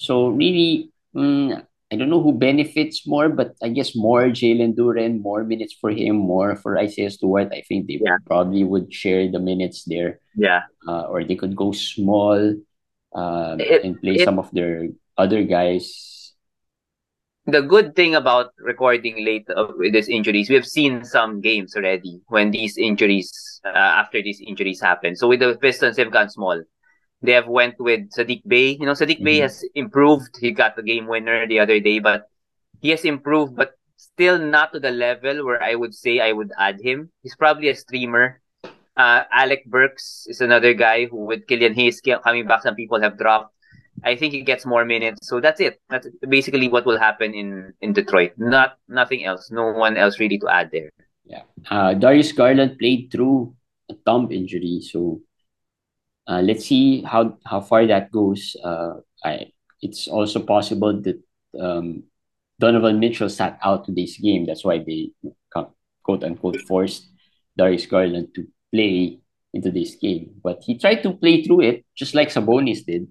So 0.00 0.28
really 0.28 0.90
mm, 1.14 1.60
I 1.92 1.96
don't 1.96 2.08
know 2.08 2.22
who 2.22 2.32
benefits 2.32 3.06
more, 3.06 3.28
but 3.28 3.52
I 3.62 3.68
guess 3.68 3.94
more 3.94 4.32
Jalen 4.32 4.72
Duren, 4.72 5.20
more 5.20 5.44
minutes 5.44 5.76
for 5.76 5.90
him, 5.90 6.16
more 6.16 6.56
for 6.56 6.78
Isaiah 6.78 7.12
Stewart. 7.12 7.52
I 7.52 7.60
think 7.68 7.86
they 7.86 8.00
yeah. 8.00 8.16
probably 8.24 8.64
would 8.64 8.88
share 8.88 9.28
the 9.30 9.38
minutes 9.38 9.84
there. 9.84 10.18
Yeah. 10.34 10.64
Uh, 10.88 11.12
or 11.12 11.22
they 11.22 11.36
could 11.36 11.54
go 11.54 11.72
small 11.72 12.56
uh, 13.12 13.56
it, 13.60 13.84
and 13.84 14.00
play 14.00 14.16
it, 14.16 14.24
some 14.24 14.38
of 14.38 14.48
their 14.56 14.88
other 15.18 15.44
guys. 15.44 16.21
The 17.46 17.60
good 17.60 17.96
thing 17.96 18.14
about 18.14 18.52
recording 18.58 19.24
late 19.24 19.48
with 19.76 19.92
these 19.92 20.08
injuries, 20.08 20.48
we 20.48 20.54
have 20.54 20.66
seen 20.66 21.04
some 21.04 21.40
games 21.40 21.74
already 21.74 22.20
when 22.28 22.52
these 22.52 22.78
injuries, 22.78 23.60
uh, 23.64 23.68
after 23.70 24.22
these 24.22 24.40
injuries 24.40 24.80
happen. 24.80 25.16
So 25.16 25.26
with 25.26 25.40
the 25.40 25.58
Pistons, 25.60 25.96
they've 25.96 26.10
gone 26.10 26.30
small. 26.30 26.62
They 27.20 27.32
have 27.32 27.48
went 27.48 27.80
with 27.80 28.10
Saddiq 28.12 28.42
Bey. 28.46 28.76
You 28.78 28.86
know, 28.86 28.92
Saddiq 28.92 29.16
mm-hmm. 29.16 29.24
Bey 29.24 29.38
has 29.38 29.64
improved. 29.74 30.36
He 30.40 30.52
got 30.52 30.76
the 30.76 30.84
game 30.84 31.08
winner 31.08 31.46
the 31.48 31.58
other 31.58 31.80
day, 31.80 31.98
but 31.98 32.28
he 32.80 32.90
has 32.90 33.04
improved, 33.04 33.56
but 33.56 33.72
still 33.96 34.38
not 34.38 34.72
to 34.72 34.78
the 34.78 34.90
level 34.90 35.44
where 35.44 35.60
I 35.60 35.74
would 35.74 35.94
say 35.94 36.20
I 36.20 36.30
would 36.30 36.52
add 36.58 36.80
him. 36.80 37.10
He's 37.24 37.34
probably 37.34 37.70
a 37.70 37.74
streamer. 37.74 38.40
Uh, 38.96 39.24
Alec 39.32 39.64
Burks 39.66 40.26
is 40.28 40.40
another 40.40 40.74
guy 40.74 41.06
who, 41.06 41.24
with 41.24 41.48
Killian 41.48 41.74
Hayes 41.74 42.00
coming 42.22 42.46
back, 42.46 42.62
some 42.62 42.76
people 42.76 43.00
have 43.00 43.18
dropped. 43.18 43.52
I 44.04 44.16
think 44.16 44.32
he 44.32 44.42
gets 44.42 44.66
more 44.66 44.84
minutes. 44.84 45.26
So 45.26 45.40
that's 45.40 45.60
it. 45.60 45.80
That's 45.88 46.08
basically 46.28 46.68
what 46.68 46.86
will 46.86 46.98
happen 46.98 47.34
in 47.34 47.72
in 47.80 47.92
Detroit. 47.92 48.32
Not 48.36 48.78
nothing 48.88 49.24
else. 49.24 49.50
No 49.50 49.72
one 49.72 49.96
else 49.96 50.18
really 50.18 50.38
to 50.38 50.48
add 50.48 50.70
there. 50.72 50.90
Yeah. 51.24 51.42
Uh, 51.70 51.94
Darius 51.94 52.32
Garland 52.32 52.78
played 52.78 53.10
through 53.12 53.54
a 53.90 53.94
thumb 54.04 54.30
injury, 54.32 54.80
so 54.82 55.20
uh, 56.26 56.42
let's 56.42 56.66
see 56.66 57.02
how 57.02 57.38
how 57.46 57.60
far 57.60 57.86
that 57.86 58.10
goes. 58.10 58.56
Uh, 58.62 59.00
I 59.24 59.52
it's 59.80 60.08
also 60.08 60.40
possible 60.42 61.00
that 61.02 61.18
um, 61.58 62.04
Donovan 62.58 62.98
Mitchell 62.98 63.30
sat 63.30 63.58
out 63.62 63.84
today's 63.84 64.18
game. 64.18 64.46
That's 64.46 64.64
why 64.64 64.78
they 64.78 65.10
quote 66.02 66.24
unquote 66.24 66.60
forced 66.66 67.08
Darius 67.56 67.86
Garland 67.86 68.34
to 68.34 68.46
play 68.72 69.18
into 69.54 69.70
this 69.70 69.94
game. 69.96 70.34
But 70.42 70.62
he 70.64 70.78
tried 70.78 71.02
to 71.02 71.14
play 71.14 71.42
through 71.42 71.60
it, 71.62 71.84
just 71.94 72.14
like 72.14 72.28
Sabonis 72.28 72.84
did 72.84 73.06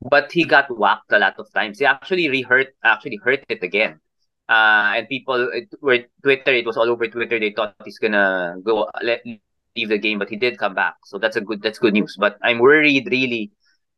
but 0.00 0.32
he 0.32 0.44
got 0.44 0.66
whacked 0.76 1.12
a 1.12 1.18
lot 1.18 1.38
of 1.38 1.52
times. 1.52 1.78
He 1.78 1.84
actually 1.84 2.28
re-hurt, 2.28 2.68
actually 2.82 3.20
hurt 3.22 3.44
it 3.48 3.62
again. 3.62 4.00
Uh, 4.48 4.94
and 4.96 5.08
people 5.08 5.48
it, 5.52 5.68
were 5.80 6.00
Twitter. 6.22 6.52
It 6.52 6.66
was 6.66 6.76
all 6.76 6.88
over 6.88 7.06
Twitter. 7.06 7.38
They 7.38 7.52
thought 7.52 7.74
he's 7.84 7.98
gonna 7.98 8.56
go 8.64 8.90
let 9.02 9.24
leave 9.24 9.88
the 9.88 9.98
game, 9.98 10.18
but 10.18 10.28
he 10.28 10.36
did 10.36 10.58
come 10.58 10.74
back. 10.74 10.96
So 11.04 11.18
that's 11.18 11.36
a 11.36 11.40
good 11.40 11.62
that's 11.62 11.78
good 11.78 11.94
news. 11.94 12.16
But 12.18 12.36
I'm 12.42 12.58
worried 12.58 13.06
really 13.10 13.52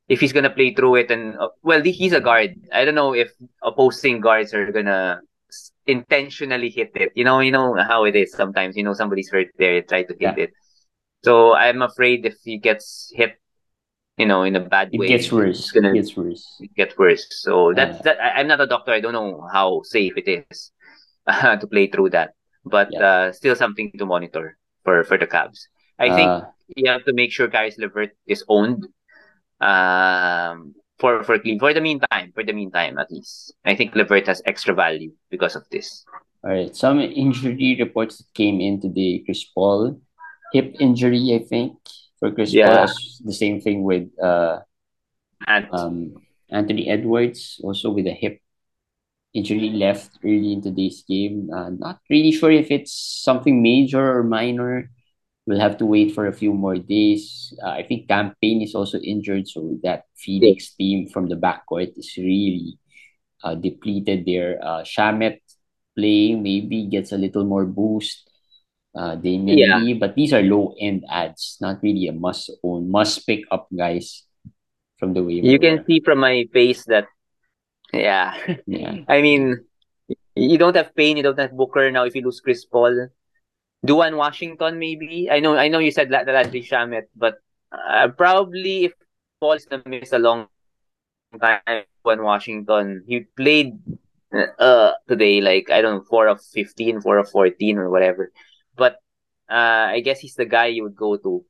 if 0.08 0.20
he's 0.20 0.32
gonna 0.32 0.50
play 0.50 0.74
through 0.74 0.96
it. 0.96 1.10
And 1.10 1.38
uh, 1.38 1.48
well, 1.62 1.82
he's 1.82 2.12
a 2.12 2.20
guard. 2.20 2.54
I 2.70 2.84
don't 2.84 2.94
know 2.94 3.14
if 3.14 3.32
opposing 3.62 4.20
guards 4.20 4.52
are 4.52 4.70
gonna 4.70 5.22
intentionally 5.86 6.68
hit 6.68 6.90
it. 6.96 7.12
You 7.14 7.24
know, 7.24 7.40
you 7.40 7.50
know 7.50 7.74
how 7.74 8.04
it 8.04 8.14
is 8.14 8.32
sometimes. 8.32 8.76
You 8.76 8.82
know 8.82 8.92
somebody's 8.92 9.30
hurt 9.30 9.48
there, 9.56 9.80
try 9.80 10.02
to 10.02 10.12
hit 10.12 10.20
yeah. 10.20 10.34
it. 10.36 10.52
So 11.24 11.54
I'm 11.54 11.80
afraid 11.80 12.26
if 12.26 12.34
he 12.44 12.58
gets 12.58 13.10
hit 13.14 13.38
you 14.22 14.28
know, 14.28 14.44
in 14.46 14.54
a 14.54 14.60
bad 14.62 14.94
it 14.94 14.98
way. 14.98 15.08
Gets 15.08 15.32
worse. 15.34 15.58
It's 15.58 15.72
gonna 15.74 15.90
it 15.90 15.98
gets 15.98 16.14
worse. 16.16 16.46
Get 16.76 16.96
worse. 16.96 17.26
So 17.42 17.74
that's 17.74 17.98
uh, 17.98 18.02
that. 18.06 18.22
I, 18.22 18.40
am 18.40 18.46
not 18.46 18.60
a 18.60 18.70
doctor. 18.70 18.92
I 18.94 19.00
don't 19.02 19.12
know 19.12 19.42
how 19.50 19.82
safe 19.82 20.14
it 20.16 20.30
is 20.30 20.70
uh, 21.26 21.56
to 21.60 21.66
play 21.66 21.88
through 21.88 22.10
that, 22.10 22.38
but 22.64 22.86
yeah. 22.92 23.02
uh, 23.02 23.32
still 23.32 23.56
something 23.58 23.90
to 23.98 24.06
monitor 24.06 24.56
for 24.86 25.02
for 25.02 25.18
the 25.18 25.26
Cavs. 25.26 25.66
I 25.98 26.14
think 26.14 26.30
uh, 26.30 26.46
you 26.78 26.86
have 26.86 27.04
to 27.10 27.12
make 27.12 27.34
sure 27.34 27.50
Caris 27.50 27.78
LeVert 27.82 28.14
is 28.30 28.46
owned. 28.46 28.86
Um, 29.58 30.74
for 31.02 31.26
for 31.26 31.38
clean 31.42 31.58
for 31.58 31.74
the 31.74 31.82
meantime, 31.82 32.30
for 32.30 32.46
the 32.46 32.54
meantime 32.54 32.98
at 33.02 33.10
least, 33.10 33.54
I 33.66 33.74
think 33.74 33.98
LeVert 33.98 34.30
has 34.30 34.38
extra 34.46 34.70
value 34.70 35.10
because 35.34 35.58
of 35.58 35.66
this. 35.74 36.06
All 36.46 36.54
right, 36.54 36.74
some 36.74 37.02
injury 37.02 37.74
reports 37.74 38.22
came 38.34 38.62
in 38.62 38.78
today. 38.78 39.22
Chris 39.26 39.42
Paul, 39.50 39.98
hip 40.54 40.78
injury, 40.78 41.34
I 41.34 41.42
think 41.42 41.74
for 42.22 42.30
Chris 42.30 42.54
yeah. 42.54 42.86
The 43.26 43.34
same 43.34 43.58
thing 43.58 43.82
with 43.82 44.06
uh, 44.22 44.62
and 45.50 45.66
um, 45.74 46.14
Anthony 46.46 46.86
Edwards, 46.86 47.58
also 47.66 47.90
with 47.90 48.06
a 48.06 48.14
hip 48.14 48.38
injury 49.34 49.74
left 49.74 50.22
early 50.22 50.54
in 50.54 50.62
today's 50.62 51.02
game. 51.02 51.50
Uh, 51.50 51.74
not 51.74 51.98
really 52.06 52.30
sure 52.30 52.52
if 52.54 52.70
it's 52.70 52.94
something 52.94 53.58
major 53.60 53.98
or 53.98 54.22
minor. 54.22 54.90
We'll 55.46 55.58
have 55.58 55.78
to 55.78 55.86
wait 55.86 56.14
for 56.14 56.28
a 56.28 56.32
few 56.32 56.54
more 56.54 56.78
days. 56.78 57.52
Uh, 57.58 57.74
I 57.74 57.82
think 57.82 58.06
Cam 58.06 58.38
Payne 58.40 58.62
is 58.62 58.78
also 58.78 59.02
injured, 59.02 59.48
so 59.48 59.74
that 59.82 60.06
Phoenix 60.14 60.70
team 60.78 61.10
from 61.10 61.26
the 61.26 61.34
backcourt 61.34 61.98
is 61.98 62.14
really 62.14 62.78
uh, 63.42 63.56
depleted 63.56 64.22
there. 64.22 64.62
Uh, 64.62 64.86
Shamet 64.86 65.42
playing 65.98 66.46
maybe 66.46 66.86
gets 66.86 67.10
a 67.10 67.18
little 67.18 67.42
more 67.42 67.66
boost 67.66 68.30
uh, 68.94 69.16
Damian 69.16 69.58
yeah. 69.58 69.78
Lee, 69.78 69.94
but 69.94 70.14
these 70.14 70.32
are 70.32 70.42
low 70.42 70.74
end 70.78 71.04
ads, 71.08 71.56
not 71.60 71.82
really 71.82 72.08
a 72.08 72.12
must 72.12 72.50
own, 72.62 72.90
must 72.90 73.26
pick 73.26 73.44
up 73.50 73.68
guys 73.74 74.24
from 74.98 75.14
the 75.14 75.22
waiver. 75.22 75.46
You 75.46 75.58
can 75.58 75.84
see 75.86 76.00
from 76.00 76.18
my 76.18 76.44
face 76.52 76.84
that, 76.86 77.06
yeah, 77.92 78.36
yeah. 78.66 78.96
I 79.08 79.22
mean, 79.22 79.64
you 80.34 80.58
don't 80.58 80.76
have 80.76 80.94
Payne, 80.94 81.16
you 81.16 81.22
don't 81.22 81.38
have 81.38 81.52
Booker 81.52 81.90
now. 81.90 82.04
If 82.04 82.14
you 82.14 82.22
lose 82.22 82.40
Chris 82.40 82.64
Paul, 82.64 83.08
Duane 83.84 84.16
Washington 84.16 84.78
maybe. 84.78 85.28
I 85.30 85.40
know, 85.40 85.56
I 85.56 85.68
know 85.68 85.78
you 85.78 85.90
said 85.90 86.10
that 86.10 86.26
Landry 86.26 86.62
Shamet, 86.62 87.08
but 87.16 87.36
uh, 87.72 88.08
probably 88.08 88.84
if 88.84 88.92
Paul 89.40 89.52
is 89.52 89.66
gonna 89.66 89.82
miss 89.86 90.12
a 90.12 90.18
long 90.18 90.48
time, 91.40 91.84
Duane 92.04 92.22
Washington, 92.22 93.04
he 93.06 93.20
played 93.36 93.80
uh 94.58 94.92
today 95.06 95.42
like 95.42 95.68
I 95.68 95.82
don't 95.82 95.96
know 95.96 96.04
four 96.08 96.26
of 96.26 96.40
15, 96.40 97.02
4 97.02 97.18
of 97.18 97.28
fourteen 97.28 97.76
or 97.76 97.90
whatever 97.90 98.32
but 98.76 98.96
uh, 99.50 99.90
I 99.92 100.00
guess 100.00 100.20
he's 100.20 100.34
the 100.34 100.46
guy 100.46 100.66
you 100.66 100.82
would 100.82 100.96
go 100.96 101.16
to. 101.16 101.44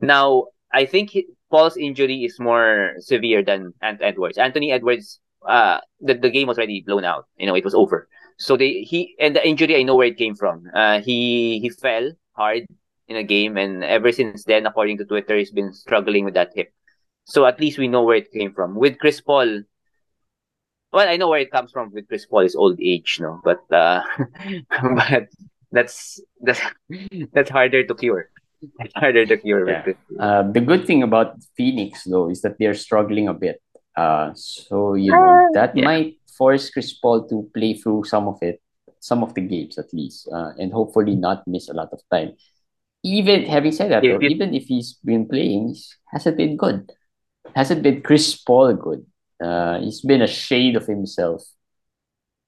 Now, 0.00 0.46
I 0.72 0.86
think 0.86 1.10
he, 1.10 1.26
Paul's 1.50 1.76
injury 1.76 2.24
is 2.24 2.40
more 2.40 2.94
severe 2.98 3.42
than 3.42 3.74
Ant 3.80 4.02
Edwards. 4.02 4.38
Anthony 4.38 4.72
Edwards, 4.72 5.20
uh, 5.46 5.78
the, 6.00 6.14
the 6.14 6.30
game 6.30 6.48
was 6.48 6.58
already 6.58 6.82
blown 6.84 7.04
out. 7.04 7.26
You 7.36 7.46
know, 7.46 7.54
it 7.54 7.64
was 7.64 7.74
over. 7.74 8.08
So 8.38 8.56
they 8.56 8.82
he 8.82 9.14
and 9.20 9.36
the 9.36 9.46
injury, 9.46 9.76
I 9.76 9.84
know 9.84 9.94
where 9.94 10.08
it 10.08 10.18
came 10.18 10.34
from. 10.34 10.64
Uh, 10.74 11.00
he 11.00 11.60
he 11.60 11.70
fell 11.70 12.10
hard 12.32 12.66
in 13.06 13.16
a 13.16 13.22
game, 13.22 13.56
and 13.56 13.84
ever 13.84 14.10
since 14.10 14.44
then, 14.44 14.66
according 14.66 14.98
to 14.98 15.04
Twitter, 15.04 15.36
he's 15.36 15.52
been 15.52 15.72
struggling 15.72 16.24
with 16.24 16.34
that 16.34 16.50
hip. 16.54 16.72
So 17.24 17.46
at 17.46 17.60
least 17.60 17.78
we 17.78 17.86
know 17.88 18.02
where 18.02 18.16
it 18.16 18.32
came 18.32 18.52
from. 18.52 18.74
With 18.74 18.98
Chris 18.98 19.20
Paul, 19.20 19.62
well, 20.92 21.08
I 21.08 21.16
know 21.16 21.28
where 21.28 21.40
it 21.40 21.52
comes 21.52 21.70
from 21.70 21.92
with 21.92 22.08
Chris 22.08 22.26
Paul 22.26 22.40
is 22.40 22.56
old 22.56 22.80
age, 22.80 23.18
no, 23.20 23.40
but 23.44 23.60
uh, 23.70 24.02
but 24.70 25.28
that's 25.74 26.20
that's 26.40 26.60
that's 27.34 27.50
harder 27.50 27.84
to 27.86 27.94
cure. 27.94 28.30
It's 28.78 28.94
harder 28.96 29.26
to 29.26 29.36
cure. 29.36 29.68
Yeah. 29.68 29.84
Uh, 30.18 30.42
the 30.50 30.60
good 30.60 30.86
thing 30.86 31.02
about 31.02 31.36
Phoenix 31.56 32.04
though 32.04 32.30
is 32.30 32.40
that 32.42 32.56
they're 32.58 32.74
struggling 32.78 33.28
a 33.28 33.34
bit. 33.34 33.60
Uh, 33.96 34.32
so 34.34 34.94
you 34.94 35.14
know 35.14 35.46
Ah, 35.46 35.50
that 35.52 35.76
yeah. 35.76 35.84
might 35.84 36.18
force 36.36 36.70
Chris 36.70 36.92
Paul 36.94 37.28
to 37.28 37.50
play 37.54 37.74
through 37.74 38.04
some 38.04 38.26
of 38.28 38.38
it, 38.42 38.60
some 39.00 39.22
of 39.22 39.34
the 39.34 39.42
games 39.42 39.78
at 39.78 39.92
least, 39.94 40.28
uh, 40.32 40.52
and 40.58 40.72
hopefully 40.72 41.14
not 41.16 41.46
miss 41.46 41.68
a 41.68 41.74
lot 41.74 41.90
of 41.92 42.00
time. 42.10 42.34
Even 43.04 43.44
having 43.46 43.72
said 43.72 43.90
that, 43.92 44.04
If 44.04 44.20
though, 44.20 44.26
even 44.26 44.54
if 44.54 44.64
he's 44.66 44.94
been 45.04 45.28
playing, 45.28 45.76
hasn't 46.12 46.36
been 46.38 46.56
good. 46.56 46.90
Hasn't 47.54 47.82
been 47.82 48.02
Chris 48.02 48.36
Paul 48.36 48.74
good. 48.74 49.06
Uh, 49.42 49.80
he's 49.80 50.00
been 50.02 50.22
a 50.22 50.26
shade 50.26 50.76
of 50.76 50.86
himself. 50.86 51.42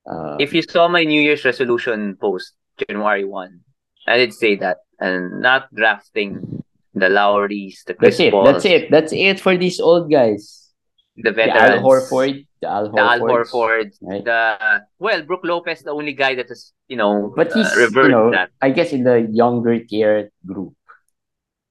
Uh, 0.09 0.37
If 0.41 0.55
you 0.55 0.63
saw 0.63 0.89
my 0.89 1.05
New 1.05 1.21
Year's 1.21 1.45
resolution 1.45 2.17
post, 2.17 2.53
January 2.79 3.25
1, 3.25 3.61
I 4.07 4.17
did 4.17 4.33
say 4.33 4.57
that. 4.57 4.79
And 4.99 5.41
not 5.43 5.69
drafting 5.75 6.63
the 6.95 7.09
Lowrys, 7.09 7.85
the 7.87 7.93
Chris 7.95 8.17
that's 8.17 8.21
it. 8.21 8.31
Pauls, 8.33 8.49
That's 8.49 8.65
it. 8.65 8.91
That's 8.91 9.13
it 9.13 9.41
for 9.41 9.57
these 9.57 9.79
old 9.81 10.11
guys. 10.11 10.73
the 11.17 11.33
The 11.33 11.51
Al 11.53 11.81
Horford. 11.85 12.47
the 12.63 12.69
Al 12.69 12.91
The 12.91 13.01
Al 13.01 13.21
Horford. 13.21 13.93
right? 14.01 14.25
The, 14.25 14.81
well, 14.99 15.23
Brooke 15.23 15.45
Lopez, 15.45 15.83
the 15.83 15.91
only 15.93 16.15
guy 16.15 16.35
that 16.37 16.49
has, 16.49 16.73
you 16.89 16.97
know, 16.97 17.33
But 17.37 17.53
he's, 17.53 17.67
uh, 17.67 17.77
reversed 17.77 18.09
you 18.09 18.09
know, 18.17 18.31
that. 18.31 18.51
I 18.63 18.71
guess 18.71 18.93
in 18.93 19.05
the 19.05 19.29
younger 19.31 19.79
tier 19.85 20.31
group. 20.47 20.73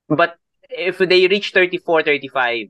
But 0.08 0.38
if 0.70 1.00
they 1.00 1.26
reach 1.28 1.52
34, 1.52 2.04
35, 2.04 2.68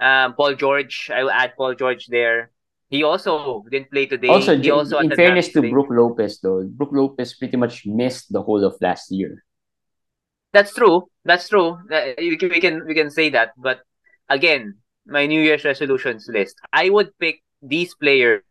um, 0.00 0.34
Paul 0.34 0.54
George, 0.54 1.10
I 1.14 1.22
will 1.22 1.30
add 1.30 1.54
Paul 1.56 1.74
George 1.74 2.06
there. 2.06 2.50
He 2.90 3.04
also 3.04 3.64
didn't 3.70 3.90
play 3.90 4.06
today. 4.06 4.28
Also, 4.28 4.58
he 4.58 4.70
also 4.70 4.98
in 4.98 5.14
fairness 5.14 5.46
to 5.54 5.62
hamstring. 5.62 5.72
Brooke 5.72 5.90
Lopez, 5.90 6.40
though, 6.40 6.66
Brooke 6.66 6.92
Lopez 6.92 7.34
pretty 7.34 7.56
much 7.56 7.86
missed 7.86 8.32
the 8.32 8.42
whole 8.42 8.64
of 8.64 8.74
last 8.80 9.10
year. 9.12 9.44
That's 10.52 10.74
true. 10.74 11.06
That's 11.24 11.48
true. 11.48 11.78
Uh, 11.86 12.18
We 12.18 12.36
can, 12.36 12.50
we 12.50 12.60
can 12.60 12.84
we 12.86 12.94
can 12.94 13.10
say 13.10 13.30
that. 13.30 13.54
But 13.56 13.86
again, 14.28 14.82
my 15.06 15.26
New 15.26 15.40
Year's 15.40 15.64
resolutions 15.64 16.26
list, 16.26 16.58
I 16.72 16.90
would 16.90 17.16
pick 17.22 17.46
these 17.62 17.94
players, 17.94 18.42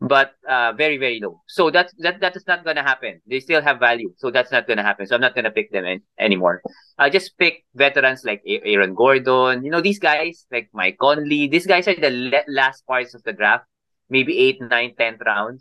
but 0.00 0.32
uh, 0.48 0.72
very 0.72 0.98
very 0.98 1.20
low. 1.20 1.42
So 1.46 1.70
that's 1.70 1.92
that 1.98 2.20
that 2.20 2.36
is 2.36 2.46
not 2.46 2.64
gonna 2.64 2.82
happen. 2.82 3.20
They 3.26 3.40
still 3.40 3.62
have 3.62 3.78
value, 3.78 4.12
so 4.16 4.30
that's 4.30 4.50
not 4.52 4.66
gonna 4.66 4.82
happen. 4.82 5.06
So 5.06 5.14
I'm 5.14 5.20
not 5.20 5.34
gonna 5.34 5.50
pick 5.50 5.72
them 5.72 5.84
an 5.84 6.02
anymore. 6.18 6.62
I 6.98 7.10
just 7.10 7.36
pick 7.38 7.64
veterans 7.74 8.24
like 8.24 8.42
Aaron 8.46 8.94
Gordon. 8.94 9.64
You 9.64 9.70
know 9.70 9.80
these 9.80 9.98
guys 9.98 10.46
like 10.50 10.68
Mike 10.72 10.98
Conley. 11.00 11.48
These 11.48 11.66
guys 11.66 11.88
are 11.88 11.94
the 11.94 12.10
le- 12.10 12.48
last 12.48 12.86
parts 12.86 13.14
of 13.14 13.22
the 13.22 13.32
draft, 13.32 13.64
maybe 14.10 14.38
eight, 14.38 14.60
nine, 14.60 14.94
tenth 14.98 15.20
round. 15.24 15.60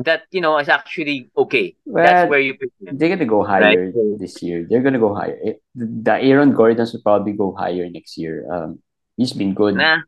That 0.00 0.22
you 0.30 0.40
know 0.40 0.56
is 0.58 0.68
actually 0.68 1.30
okay. 1.36 1.76
Well, 1.84 2.04
that's 2.04 2.30
where 2.30 2.40
you 2.40 2.54
pick 2.54 2.70
them. 2.80 2.96
They're 2.96 3.10
gonna 3.10 3.26
go 3.26 3.44
higher 3.44 3.92
this 4.16 4.42
year. 4.42 4.66
They're 4.68 4.82
gonna 4.82 4.98
go 4.98 5.14
higher. 5.14 5.36
The 5.74 6.14
Aaron 6.16 6.52
Gordons 6.52 6.92
will 6.92 7.02
probably 7.02 7.32
go 7.32 7.54
higher 7.54 7.88
next 7.90 8.16
year. 8.16 8.48
Um, 8.50 8.80
he's 9.16 9.34
been 9.34 9.52
good. 9.52 9.76
Nah, 9.76 10.00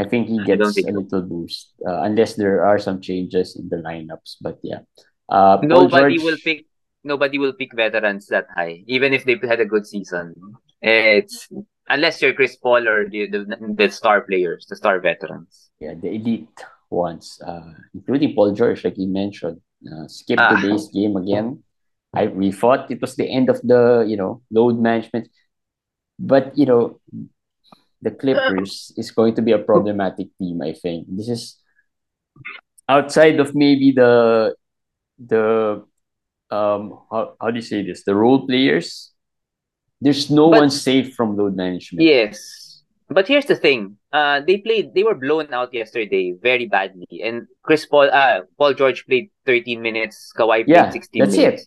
I 0.00 0.04
think 0.08 0.32
he 0.32 0.40
gets 0.40 0.72
think 0.72 0.88
a 0.88 0.96
little 0.96 1.20
boost, 1.20 1.76
uh, 1.84 2.08
unless 2.08 2.34
there 2.40 2.64
are 2.64 2.78
some 2.80 3.04
changes 3.04 3.52
in 3.60 3.68
the 3.68 3.76
lineups. 3.84 4.40
But 4.40 4.56
yeah, 4.64 4.88
uh, 5.28 5.60
nobody 5.60 6.16
George, 6.16 6.24
will 6.24 6.40
pick 6.40 6.64
nobody 7.04 7.36
will 7.36 7.52
pick 7.52 7.76
veterans 7.76 8.26
that 8.32 8.48
high, 8.56 8.80
even 8.88 9.12
if 9.12 9.28
they 9.28 9.36
had 9.36 9.60
a 9.60 9.68
good 9.68 9.84
season. 9.84 10.32
It's 10.80 11.48
unless 11.88 12.22
you're 12.22 12.32
Chris 12.32 12.56
Paul 12.56 12.88
or 12.88 13.08
the 13.12 13.28
the, 13.28 13.40
the 13.76 13.88
star 13.92 14.22
players, 14.24 14.64
the 14.72 14.76
star 14.76 15.00
veterans. 15.00 15.68
yeah, 15.80 15.92
the 15.92 16.08
elite 16.16 16.56
ones, 16.88 17.36
uh, 17.44 17.76
including 17.92 18.34
Paul 18.34 18.56
George, 18.56 18.84
like 18.84 18.96
you 18.96 19.08
mentioned, 19.08 19.60
uh, 19.84 20.08
skipped 20.08 20.40
Ah. 20.40 20.56
today's 20.56 20.88
game 20.88 21.16
again. 21.20 21.60
I 22.16 22.26
we 22.26 22.50
thought 22.56 22.90
it 22.90 23.00
was 23.04 23.14
the 23.20 23.28
end 23.28 23.52
of 23.52 23.60
the 23.60 24.04
you 24.08 24.16
know 24.16 24.40
load 24.50 24.80
management, 24.80 25.28
but 26.18 26.56
you 26.56 26.66
know 26.66 26.98
the 28.02 28.10
Clippers 28.10 28.92
is 28.96 29.10
going 29.10 29.34
to 29.34 29.42
be 29.42 29.52
a 29.52 29.58
problematic 29.58 30.28
team. 30.38 30.62
I 30.62 30.72
think 30.72 31.06
this 31.08 31.28
is 31.28 31.56
outside 32.88 33.38
of 33.40 33.54
maybe 33.54 33.92
the 33.92 34.54
the 35.18 35.84
um 36.50 36.98
how, 37.10 37.34
how 37.40 37.50
do 37.50 37.56
you 37.56 37.62
say 37.64 37.84
this 37.84 38.04
the 38.04 38.14
role 38.14 38.46
players. 38.46 39.12
There's 40.00 40.30
no 40.30 40.50
But- 40.50 40.60
one 40.60 40.70
safe 40.70 41.14
from 41.14 41.36
load 41.36 41.54
management. 41.56 42.02
Yes. 42.02 42.40
But 43.10 43.26
here's 43.28 43.44
the 43.46 43.56
thing. 43.56 43.98
Uh 44.12 44.40
they 44.40 44.58
played 44.58 44.94
they 44.94 45.02
were 45.04 45.14
blown 45.18 45.52
out 45.52 45.74
yesterday 45.74 46.32
very 46.40 46.66
badly. 46.66 47.20
And 47.22 47.46
Chris 47.62 47.84
Paul 47.84 48.08
uh 48.10 48.48
Paul 48.56 48.72
George 48.74 49.04
played 49.04 49.30
13 49.46 49.82
minutes, 49.82 50.32
Kawhi 50.32 50.64
played 50.64 50.68
Yeah, 50.68 50.90
16 50.90 51.20
that's 51.20 51.36
minutes. 51.36 51.66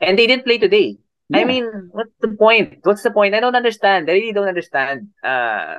And 0.00 0.16
they 0.18 0.26
didn't 0.26 0.46
play 0.46 0.58
today. 0.58 1.01
I 1.34 1.44
mean, 1.44 1.64
what's 1.92 2.12
the 2.20 2.28
point? 2.28 2.78
What's 2.82 3.02
the 3.02 3.10
point? 3.10 3.34
I 3.34 3.40
don't 3.40 3.54
understand. 3.56 4.08
I 4.10 4.14
really 4.14 4.32
don't 4.32 4.48
understand 4.48 5.08
uh 5.22 5.78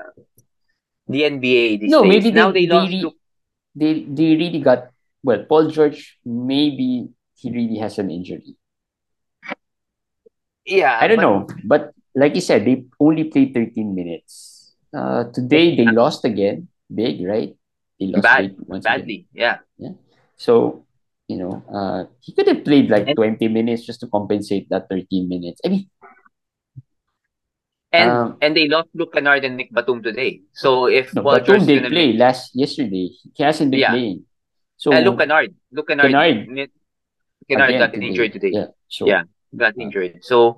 the 1.08 1.22
NBA 1.24 1.78
these 1.82 1.92
No, 1.92 2.04
days. 2.04 2.10
maybe 2.10 2.32
now 2.32 2.52
they, 2.52 2.66
they, 2.66 2.74
lost 2.74 2.92
re- 2.92 3.16
they 3.76 3.94
they 4.08 4.30
really 4.36 4.60
got 4.60 4.90
well. 5.24 5.44
Paul 5.48 5.70
George 5.70 6.18
maybe 6.26 7.10
he 7.36 7.52
really 7.52 7.78
has 7.78 8.00
an 8.00 8.10
injury. 8.10 8.56
yeah, 10.66 10.98
I 11.00 11.08
don't 11.08 11.18
but- 11.18 11.24
know, 11.24 11.48
but 11.66 11.92
like 12.16 12.36
you 12.36 12.42
said, 12.42 12.66
they 12.66 12.86
only 13.00 13.26
played 13.26 13.54
13 13.54 13.94
minutes. 13.96 14.74
Uh, 14.96 15.26
today 15.34 15.76
they 15.76 15.86
lost 15.86 16.24
again, 16.26 16.68
big 16.94 17.26
right? 17.26 17.56
They 18.00 18.08
lost 18.08 18.24
Bad, 18.24 18.56
once 18.60 18.86
again. 18.86 19.00
badly. 19.00 19.28
Yeah. 19.34 19.58
So 20.38 20.86
you 21.28 21.38
know, 21.38 21.64
uh, 21.72 22.06
he 22.20 22.34
could 22.34 22.48
have 22.48 22.64
played 22.64 22.90
like 22.90 23.16
20 23.16 23.48
minutes 23.48 23.86
just 23.86 24.00
to 24.02 24.08
compensate 24.08 24.70
that 24.70 24.90
13 24.90 25.28
minutes. 25.30 25.62
I 25.66 25.70
mean, 25.70 25.90
And 27.94 28.10
Um, 28.10 28.38
and 28.42 28.58
they 28.58 28.66
lost 28.68 28.90
Luke 28.98 29.14
Kennard 29.14 29.46
and 29.46 29.56
Nick 29.56 29.70
Batum 29.72 30.02
today. 30.02 30.42
So 30.58 30.90
if 30.90 31.14
no, 31.14 31.22
Paul 31.22 31.46
Batum 31.46 31.62
did 31.70 31.86
play 31.94 32.14
last 32.18 32.50
yesterday. 32.58 33.14
He 33.38 33.44
hasn't 33.46 33.70
been 33.70 33.86
Yeah. 33.86 33.94
playing. 33.94 34.26
So 34.82 34.90
uh, 34.90 35.00
Luke 35.06 35.20
Kennard, 35.22 35.54
Luke 35.72 35.88
Kennard, 35.88 36.10
Kennard. 36.10 36.70
Kennard 37.48 37.78
got 37.78 37.94
injured 37.94 38.34
today. 38.34 38.50
Yeah. 38.50 38.74
So 38.90 39.06
Yeah. 39.06 39.24
Got 39.56 39.78
Uh, 39.78 39.86
injured. 39.86 40.26
So 40.26 40.58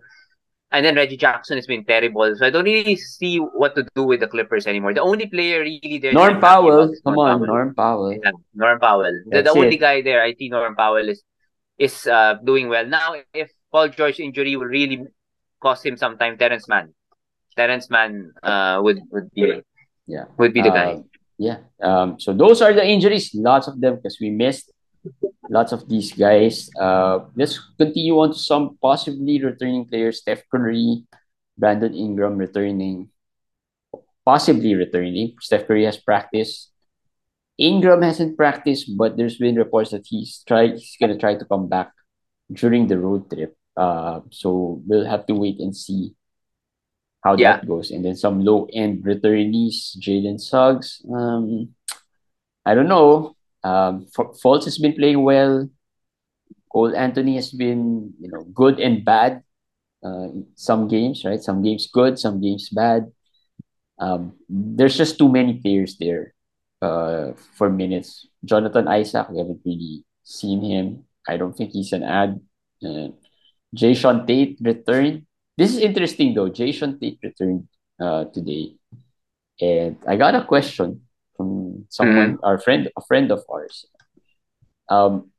and 0.76 0.86
then 0.86 0.96
Reggie 0.96 1.16
Jackson 1.16 1.56
has 1.58 1.66
been 1.66 1.86
terrible. 1.86 2.36
So 2.36 2.46
I 2.46 2.50
don't 2.50 2.66
really 2.66 2.98
see 2.98 3.38
what 3.38 3.76
to 3.76 3.88
do 3.96 4.04
with 4.04 4.20
the 4.20 4.28
Clippers 4.28 4.68
anymore. 4.68 4.94
The 4.94 5.02
only 5.02 5.28
player 5.28 5.62
really 5.62 6.00
there. 6.00 6.12
Norm 6.12 6.42
Powell, 6.42 6.92
come 7.04 7.16
Norm 7.16 7.20
on, 7.20 7.40
Powell. 7.40 7.48
Norm 7.48 7.76
Powell. 7.76 8.12
Yeah, 8.12 8.32
Norm 8.54 8.80
Powell. 8.80 9.14
The, 9.32 9.42
the 9.42 9.52
only 9.52 9.78
guy 9.78 10.02
there 10.02 10.22
I 10.22 10.34
think 10.34 10.52
Norm 10.52 10.76
Powell 10.76 11.08
is 11.08 11.24
is 11.80 12.06
uh, 12.08 12.36
doing 12.44 12.68
well. 12.68 12.86
Now 12.86 13.16
if 13.34 13.50
Paul 13.72 13.88
George 13.90 14.20
injury 14.20 14.56
will 14.56 14.68
really 14.68 15.00
cost 15.62 15.86
him 15.86 15.96
some 15.98 16.18
time, 16.18 16.38
Terance 16.38 16.68
Mann. 16.68 16.94
Terance 17.56 17.90
Mann 17.90 18.32
uh 18.44 18.80
would 18.84 19.00
would 19.12 19.32
be 19.32 19.62
Yeah. 20.08 20.26
would 20.38 20.54
be 20.54 20.62
the 20.62 20.70
guy. 20.70 20.92
Uh, 20.94 21.02
yeah. 21.38 21.58
Um, 21.82 22.20
so 22.20 22.34
those 22.34 22.62
are 22.62 22.74
the 22.74 22.86
injuries, 22.86 23.32
lots 23.34 23.68
of 23.68 23.80
them 23.82 23.96
because 23.96 24.18
we 24.20 24.30
missed 24.30 24.72
lots 25.50 25.72
of 25.72 25.88
these 25.88 26.12
guys. 26.14 26.70
Uh, 26.80 27.26
let's 27.36 27.60
continue 27.78 28.18
on 28.20 28.34
to 28.34 28.40
some 28.40 28.78
possibly 28.82 29.44
returning 29.44 29.86
players. 29.86 30.20
Steph 30.20 30.44
Curry, 30.50 31.04
Brandon 31.58 31.94
Ingram 31.94 32.38
returning, 32.38 33.10
possibly 34.26 34.76
returning. 34.76 35.36
Steph 35.40 35.68
Curry 35.68 35.86
has 35.86 35.98
practiced. 35.98 36.72
Ingram 37.58 38.02
hasn't 38.02 38.36
practiced, 38.36 38.92
but 38.98 39.16
there's 39.16 39.38
been 39.38 39.56
reports 39.56 39.92
that 39.92 40.06
he's 40.06 40.44
try 40.46 40.68
he's 40.76 40.98
gonna 41.00 41.18
try 41.18 41.36
to 41.36 41.46
come 41.46 41.70
back 41.70 41.92
during 42.52 42.88
the 42.88 42.98
road 43.00 43.30
trip. 43.30 43.56
Uh, 43.78 44.22
so 44.32 44.82
we'll 44.86 45.06
have 45.06 45.26
to 45.28 45.36
wait 45.36 45.60
and 45.60 45.76
see 45.76 46.14
how 47.24 47.36
Yeah. 47.36 47.58
that 47.58 47.68
goes. 47.68 47.92
And 47.92 48.04
then 48.04 48.16
some 48.16 48.44
low 48.44 48.68
end 48.74 49.04
returnees, 49.04 49.96
Jalen 49.98 50.40
Suggs. 50.40 51.02
Um, 51.08 51.76
I 52.66 52.76
don't 52.76 52.88
know. 52.90 53.35
Um, 53.66 54.06
F- 54.14 54.38
Fultz 54.38 54.70
has 54.70 54.78
been 54.78 54.94
playing 54.94 55.26
well. 55.26 55.66
Cole 56.70 56.94
Anthony 56.94 57.36
has 57.42 57.50
been, 57.50 58.14
you 58.22 58.30
know, 58.30 58.46
good 58.54 58.80
and 58.80 59.04
bad. 59.04 59.42
Uh, 60.06 60.46
some 60.54 60.88
games, 60.88 61.26
right? 61.26 61.42
Some 61.42 61.66
games 61.66 61.90
good, 61.90 62.20
some 62.20 62.38
games 62.38 62.70
bad. 62.70 63.10
Um, 63.98 64.38
there's 64.48 64.96
just 64.96 65.18
too 65.18 65.32
many 65.32 65.58
players 65.58 65.98
there. 65.98 66.36
Uh, 66.82 67.34
for 67.58 67.72
minutes. 67.72 68.28
Jonathan 68.44 68.88
Isaac, 68.88 69.30
we 69.32 69.40
haven't 69.40 69.66
really 69.66 70.06
seen 70.22 70.62
him. 70.62 71.06
I 71.28 71.38
don't 71.38 71.56
think 71.56 71.72
he's 71.72 71.94
an 71.94 72.04
ad. 72.04 72.38
Uh, 72.86 73.10
Jae'Sean 73.74 74.28
Tate 74.28 74.60
returned. 74.62 75.26
This 75.58 75.74
is 75.74 75.80
interesting 75.82 76.36
though. 76.36 76.52
Jae'Sean 76.52 77.00
Tate 77.00 77.18
returned 77.24 77.68
uh, 77.98 78.26
today, 78.26 78.76
and 79.60 79.98
I 80.06 80.18
got 80.18 80.36
a 80.36 80.44
question 80.46 81.05
someone, 81.90 82.38
our 82.44 82.58
friend, 82.58 82.90
a 82.98 83.02
friend 83.02 83.32
of 83.32 83.44
ours. 83.50 83.86
Um, 84.90 85.32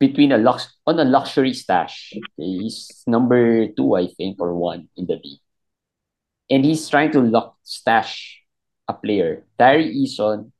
between 0.00 0.32
a 0.32 0.38
lux 0.38 0.68
on 0.86 0.98
a 0.98 1.04
luxury 1.04 1.52
stash, 1.54 2.14
he's 2.36 3.02
number 3.06 3.68
two, 3.68 3.96
I 3.96 4.06
think, 4.06 4.40
or 4.40 4.54
one 4.54 4.88
in 4.96 5.06
the 5.06 5.18
league, 5.22 5.40
and 6.50 6.64
he's 6.64 6.88
trying 6.88 7.10
to 7.12 7.20
lock 7.20 7.56
stash 7.62 8.42
a 8.86 8.94
player, 8.94 9.44
Tari 9.58 9.94
Eason, 9.94 10.50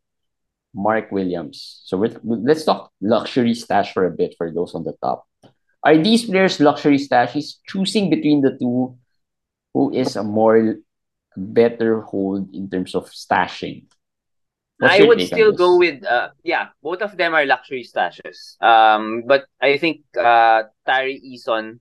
Mark 0.74 1.10
Williams. 1.10 1.82
So 1.84 1.96
we're, 1.96 2.14
let's 2.22 2.64
talk 2.64 2.92
luxury 3.00 3.54
stash 3.54 3.92
for 3.92 4.06
a 4.06 4.10
bit 4.10 4.34
for 4.36 4.52
those 4.52 4.74
on 4.74 4.84
the 4.84 4.94
top. 5.02 5.26
Are 5.82 5.96
these 5.96 6.26
players 6.26 6.60
luxury 6.60 6.98
stashes? 6.98 7.56
Choosing 7.66 8.10
between 8.10 8.42
the 8.42 8.58
two, 8.58 8.98
who 9.72 9.94
is 9.94 10.16
a 10.16 10.22
more 10.22 10.76
better 11.36 12.02
hold 12.02 12.52
in 12.52 12.68
terms 12.68 12.94
of 12.94 13.08
stashing? 13.10 13.86
I 14.80 15.02
would 15.02 15.20
still 15.20 15.52
go 15.52 15.76
with 15.76 16.04
uh 16.04 16.28
yeah, 16.44 16.68
both 16.82 17.02
of 17.02 17.16
them 17.16 17.34
are 17.34 17.44
luxury 17.44 17.84
stashes. 17.84 18.60
Um, 18.62 19.24
but 19.26 19.46
I 19.60 19.78
think 19.78 20.02
uh 20.16 20.64
Tari 20.86 21.20
Eason 21.20 21.80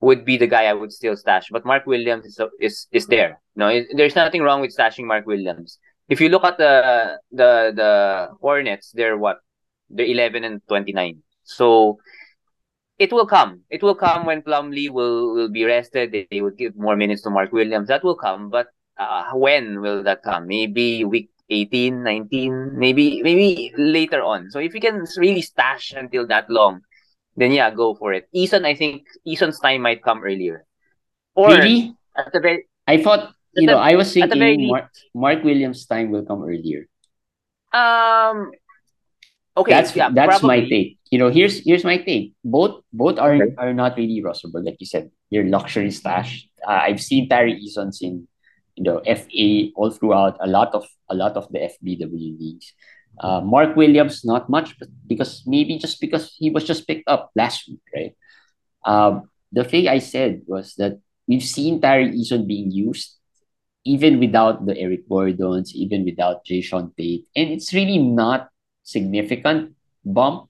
would 0.00 0.24
be 0.24 0.36
the 0.36 0.46
guy 0.46 0.66
I 0.66 0.74
would 0.74 0.92
still 0.92 1.16
stash. 1.16 1.48
But 1.50 1.64
Mark 1.64 1.86
Williams 1.86 2.26
is 2.26 2.38
is 2.60 2.86
is 2.92 3.06
there. 3.06 3.40
No, 3.56 3.70
there's 3.94 4.16
nothing 4.16 4.42
wrong 4.42 4.60
with 4.60 4.76
stashing 4.76 5.06
Mark 5.06 5.26
Williams. 5.26 5.78
If 6.08 6.20
you 6.20 6.28
look 6.28 6.44
at 6.44 6.58
the 6.58 7.18
the 7.30 7.72
the 7.74 7.90
Hornets, 8.40 8.92
they're 8.92 9.16
what? 9.16 9.38
They're 9.88 10.06
11 10.06 10.44
and 10.44 10.60
29. 10.68 11.22
So 11.44 11.98
it 12.98 13.12
will 13.12 13.26
come. 13.26 13.62
It 13.70 13.82
will 13.82 13.94
come 13.94 14.26
when 14.26 14.42
Plumlee 14.42 14.90
will 14.90 15.34
will 15.34 15.50
be 15.50 15.64
rested. 15.64 16.12
They, 16.12 16.26
they 16.30 16.40
will 16.40 16.54
give 16.54 16.76
more 16.76 16.96
minutes 16.96 17.22
to 17.22 17.30
Mark 17.30 17.52
Williams. 17.52 17.88
That 17.88 18.04
will 18.04 18.16
come. 18.16 18.50
But 18.50 18.68
uh, 18.98 19.32
when 19.34 19.80
will 19.80 20.02
that 20.02 20.22
come? 20.22 20.46
Maybe 20.46 21.04
week 21.04 21.30
18, 21.52 22.02
19, 22.02 22.78
maybe 22.78 23.22
maybe 23.22 23.72
later 23.76 24.22
on. 24.22 24.50
So 24.50 24.58
if 24.58 24.74
you 24.74 24.80
can 24.80 25.04
really 25.16 25.42
stash 25.42 25.92
until 25.92 26.26
that 26.28 26.48
long, 26.48 26.80
then 27.36 27.52
yeah, 27.52 27.70
go 27.70 27.94
for 27.94 28.12
it. 28.12 28.28
Eason, 28.34 28.64
I 28.64 28.74
think 28.74 29.04
Eason's 29.24 29.60
time 29.60 29.82
might 29.82 30.02
come 30.02 30.24
earlier. 30.24 30.64
Or 31.34 31.48
really? 31.48 31.94
At 32.16 32.32
the 32.32 32.40
very, 32.40 32.68
I 32.86 33.02
thought 33.02 33.34
you 33.54 33.66
know 33.66 33.78
I 33.78 33.94
was 33.96 34.12
thinking 34.12 34.68
Mark, 34.68 34.90
Mark 35.14 35.44
Williams' 35.44 35.86
time 35.86 36.10
will 36.10 36.24
come 36.24 36.42
earlier. 36.42 36.88
Um. 37.72 38.52
Okay, 39.52 39.72
that's 39.72 39.94
yeah, 39.94 40.08
that's 40.08 40.40
probably. 40.40 40.48
my 40.48 40.68
take. 40.68 40.98
You 41.10 41.18
know, 41.18 41.28
here's 41.28 41.60
here's 41.64 41.84
my 41.84 41.98
take. 41.98 42.32
Both 42.44 42.84
both 42.92 43.18
are 43.18 43.36
okay. 43.36 43.52
are 43.56 43.72
not 43.72 43.96
really 43.96 44.22
rosterable, 44.24 44.64
like 44.64 44.80
you 44.80 44.86
said. 44.86 45.10
Your 45.28 45.44
luxury 45.44 45.90
stash. 45.90 46.48
Uh, 46.66 46.88
I've 46.88 47.00
seen 47.00 47.28
Tari 47.28 47.56
Eason's 47.56 48.00
in 48.00 48.28
you 48.76 48.84
know 48.84 49.00
FA 49.04 49.70
all 49.76 49.90
throughout 49.90 50.36
a 50.40 50.46
lot 50.46 50.74
of 50.74 50.86
a 51.10 51.14
lot 51.14 51.36
of 51.36 51.50
the 51.52 51.58
FBW 51.58 52.38
leagues. 52.38 52.72
Uh, 53.20 53.40
Mark 53.40 53.76
Williams 53.76 54.24
not 54.24 54.48
much, 54.48 54.78
but 54.78 54.88
because 55.06 55.42
maybe 55.46 55.78
just 55.78 56.00
because 56.00 56.34
he 56.38 56.50
was 56.50 56.64
just 56.64 56.86
picked 56.86 57.08
up 57.08 57.30
last 57.36 57.68
week, 57.68 57.84
right? 57.94 58.16
Um, 58.84 59.28
the 59.52 59.64
thing 59.64 59.88
I 59.88 59.98
said 59.98 60.42
was 60.46 60.74
that 60.76 60.98
we've 61.28 61.44
seen 61.44 61.80
Tari 61.80 62.10
Eason 62.12 62.46
being 62.46 62.70
used 62.70 63.18
even 63.84 64.20
without 64.20 64.64
the 64.64 64.78
Eric 64.78 65.08
Gordons, 65.08 65.74
even 65.74 66.04
without 66.04 66.44
Jae'Sean 66.46 66.94
Tate, 66.96 67.26
and 67.34 67.50
it's 67.50 67.74
really 67.74 67.98
not 67.98 68.48
significant 68.84 69.74
bump 70.04 70.48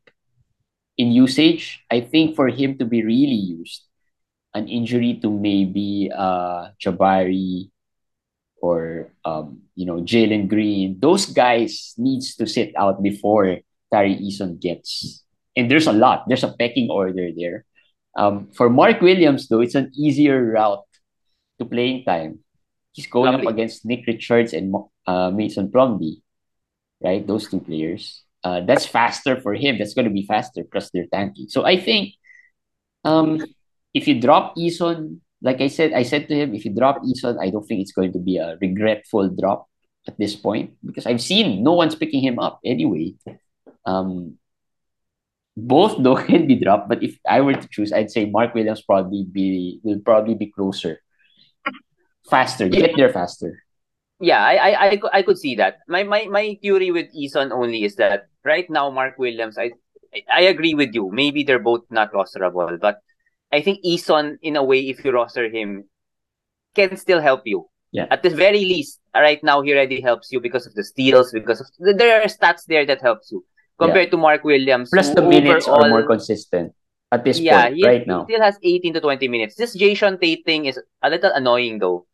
in 0.99 1.13
usage. 1.13 1.83
I 1.91 2.01
think 2.01 2.37
for 2.37 2.49
him 2.49 2.79
to 2.79 2.85
be 2.85 3.03
really 3.03 3.41
used, 3.59 3.89
an 4.55 4.69
injury 4.69 5.19
to 5.23 5.31
maybe 5.31 6.13
uh 6.15 6.77
Jabari 6.77 7.71
or 8.63 9.11
um, 9.27 9.67
you 9.75 9.85
know 9.85 10.01
Jalen 10.01 10.49
Green, 10.49 10.97
those 11.03 11.27
guys 11.27 11.93
needs 11.99 12.39
to 12.39 12.47
sit 12.47 12.73
out 12.79 13.03
before 13.03 13.59
Tari 13.93 14.17
Eason 14.17 14.63
gets. 14.63 15.21
And 15.55 15.69
there's 15.69 15.91
a 15.91 15.93
lot. 15.93 16.25
There's 16.29 16.47
a 16.47 16.55
pecking 16.57 16.89
order 16.89 17.29
there. 17.37 17.67
Um, 18.17 18.49
for 18.55 18.71
Mark 18.71 19.03
Williams, 19.03 19.49
though, 19.49 19.61
it's 19.61 19.75
an 19.75 19.93
easier 19.93 20.41
route 20.57 20.87
to 21.59 21.67
playing 21.67 22.05
time. 22.05 22.41
He's 22.93 23.07
going 23.07 23.35
up 23.35 23.45
against 23.45 23.85
Nick 23.85 24.07
Richards 24.07 24.53
and 24.53 24.73
uh, 25.07 25.31
Mason 25.31 25.69
Plumlee, 25.69 26.23
right? 27.03 27.27
Those 27.27 27.49
two 27.49 27.61
players. 27.61 28.25
Uh, 28.45 28.61
that's 28.61 28.87
faster 28.87 29.41
for 29.41 29.55
him. 29.55 29.79
That's 29.79 29.95
going 29.95 30.09
to 30.09 30.15
be 30.15 30.27
faster 30.27 30.63
because 30.63 30.91
they're 30.91 31.09
tanky. 31.09 31.49
So 31.49 31.65
I 31.65 31.81
think 31.81 32.15
um, 33.05 33.41
if 33.95 34.09
you 34.09 34.21
drop 34.21 34.57
Eason 34.57 35.21
like 35.43 35.61
I 35.61 35.69
said, 35.69 35.93
I 35.93 36.03
said 36.05 36.29
to 36.29 36.35
him, 36.35 36.55
if 36.55 36.65
you 36.65 36.75
drop 36.75 37.03
Eason, 37.03 37.39
I 37.41 37.51
don't 37.51 37.67
think 37.67 37.81
it's 37.81 37.93
going 37.93 38.13
to 38.13 38.19
be 38.19 38.39
a 38.39 38.57
regretful 38.61 39.29
drop 39.31 39.69
at 40.07 40.19
this 40.19 40.35
point 40.35 40.75
because 40.85 41.07
I've 41.07 41.21
seen 41.21 41.63
no 41.63 41.73
one's 41.73 41.95
picking 41.95 42.23
him 42.23 42.39
up 42.39 42.61
anyway. 42.65 43.15
Um, 43.85 44.39
both 45.57 46.03
though 46.03 46.17
can 46.17 46.47
be 46.47 46.55
dropped, 46.57 46.89
but 46.89 47.03
if 47.03 47.19
I 47.29 47.41
were 47.41 47.55
to 47.55 47.69
choose, 47.69 47.93
I'd 47.93 48.11
say 48.11 48.25
Mark 48.25 48.55
Williams 48.55 48.83
probably 48.83 49.27
be 49.31 49.81
will 49.83 50.01
probably 50.01 50.35
be 50.35 50.47
closer, 50.47 51.03
faster, 52.31 52.69
get 52.69 52.97
there 52.97 53.13
faster. 53.13 53.63
Yeah, 54.23 54.39
I, 54.39 54.55
I, 54.55 54.71
I, 54.71 55.01
I 55.15 55.23
could 55.23 55.37
see 55.37 55.57
that. 55.57 55.79
My, 55.89 56.05
my, 56.05 56.27
my 56.31 56.57
theory 56.63 56.93
with 56.93 57.11
Eason 57.13 57.51
only 57.51 57.83
is 57.83 57.97
that 57.97 58.29
right 58.45 58.71
now 58.71 58.89
Mark 58.89 59.19
Williams, 59.19 59.59
I, 59.59 59.73
I 60.33 60.43
agree 60.43 60.75
with 60.75 60.95
you. 60.95 61.11
Maybe 61.11 61.43
they're 61.43 61.59
both 61.59 61.83
not 61.91 62.13
rosterable, 62.13 62.79
but 62.79 63.01
I 63.53 63.61
think 63.61 63.85
Eason, 63.85 64.39
in 64.43 64.57
a 64.57 64.65
way, 64.65 64.81
if 64.89 65.05
you 65.05 65.13
roster 65.13 65.49
him, 65.49 65.85
can 66.75 66.97
still 66.97 67.21
help 67.21 67.43
you. 67.45 67.69
Yeah. 67.93 68.07
At 68.11 68.23
the 68.23 68.31
very 68.31 68.65
least, 68.65 69.01
right 69.15 69.43
now 69.45 69.61
he 69.61 69.73
already 69.73 70.01
helps 70.01 70.33
you 70.33 70.41
because 70.41 70.67
of 70.67 70.75
the 70.75 70.83
steals, 70.83 71.31
because 71.31 71.61
of 71.61 71.69
there 71.79 72.23
are 72.23 72.27
stats 72.27 72.65
there 72.67 72.87
that 72.87 73.03
helps 73.03 73.31
you 73.31 73.45
compared 73.79 74.07
yeah. 74.07 74.11
to 74.13 74.17
Mark 74.17 74.45
Williams. 74.45 74.89
Plus 74.91 75.11
the 75.11 75.21
minutes 75.21 75.69
overall, 75.69 75.85
are 75.85 75.91
more 75.91 76.07
consistent 76.07 76.73
at 77.13 77.25
this 77.25 77.39
yeah, 77.39 77.69
point, 77.69 77.77
he, 77.77 77.87
right 77.87 78.07
now. 78.07 78.25
He 78.25 78.33
still 78.33 78.43
has 78.43 78.57
18 78.63 78.95
to 78.95 79.01
20 79.01 79.29
minutes. 79.29 79.55
This 79.57 79.77
Jae'Sean 79.77 80.21
Tate 80.21 80.45
thing 80.45 80.65
is 80.65 80.81
a 81.03 81.11
little 81.11 81.33
annoying 81.35 81.79
though, 81.79 82.07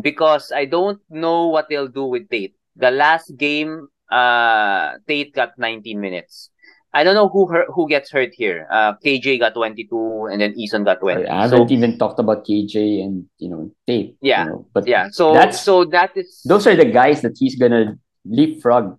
because 0.00 0.50
I 0.50 0.64
don't 0.64 1.00
know 1.10 1.48
what 1.48 1.68
they'll 1.68 1.92
do 1.92 2.04
with 2.04 2.30
Tate. 2.30 2.56
The 2.76 2.90
last 2.90 3.36
game, 3.36 3.88
uh, 4.10 4.96
Tate 5.06 5.34
got 5.34 5.58
19 5.58 6.00
minutes. 6.00 6.50
I 6.92 7.04
don't 7.04 7.14
know 7.14 7.28
who 7.28 7.46
hurt, 7.46 7.66
who 7.68 7.86
gets 7.88 8.10
hurt 8.10 8.30
here. 8.32 8.66
Uh, 8.70 8.94
KJ 9.04 9.40
got 9.40 9.54
22 9.54 10.28
and 10.32 10.40
then 10.40 10.54
Eason 10.54 10.84
got 10.84 11.00
20. 11.00 11.26
I 11.26 11.42
haven't 11.42 11.68
so, 11.68 11.74
even 11.74 11.98
talked 11.98 12.18
about 12.18 12.46
KJ 12.46 13.04
and 13.04 13.26
you 13.38 13.50
know 13.50 13.70
Tate. 13.86 14.16
Yeah, 14.22 14.44
you 14.44 14.50
know, 14.50 14.66
but 14.72 14.86
yeah. 14.86 15.08
So 15.12 15.34
that's 15.34 15.60
so 15.60 15.84
that 15.86 16.16
is 16.16 16.40
those 16.46 16.66
are 16.66 16.76
the 16.76 16.86
guys 16.86 17.20
that 17.22 17.36
he's 17.38 17.56
gonna 17.56 17.98
leapfrog. 18.24 18.98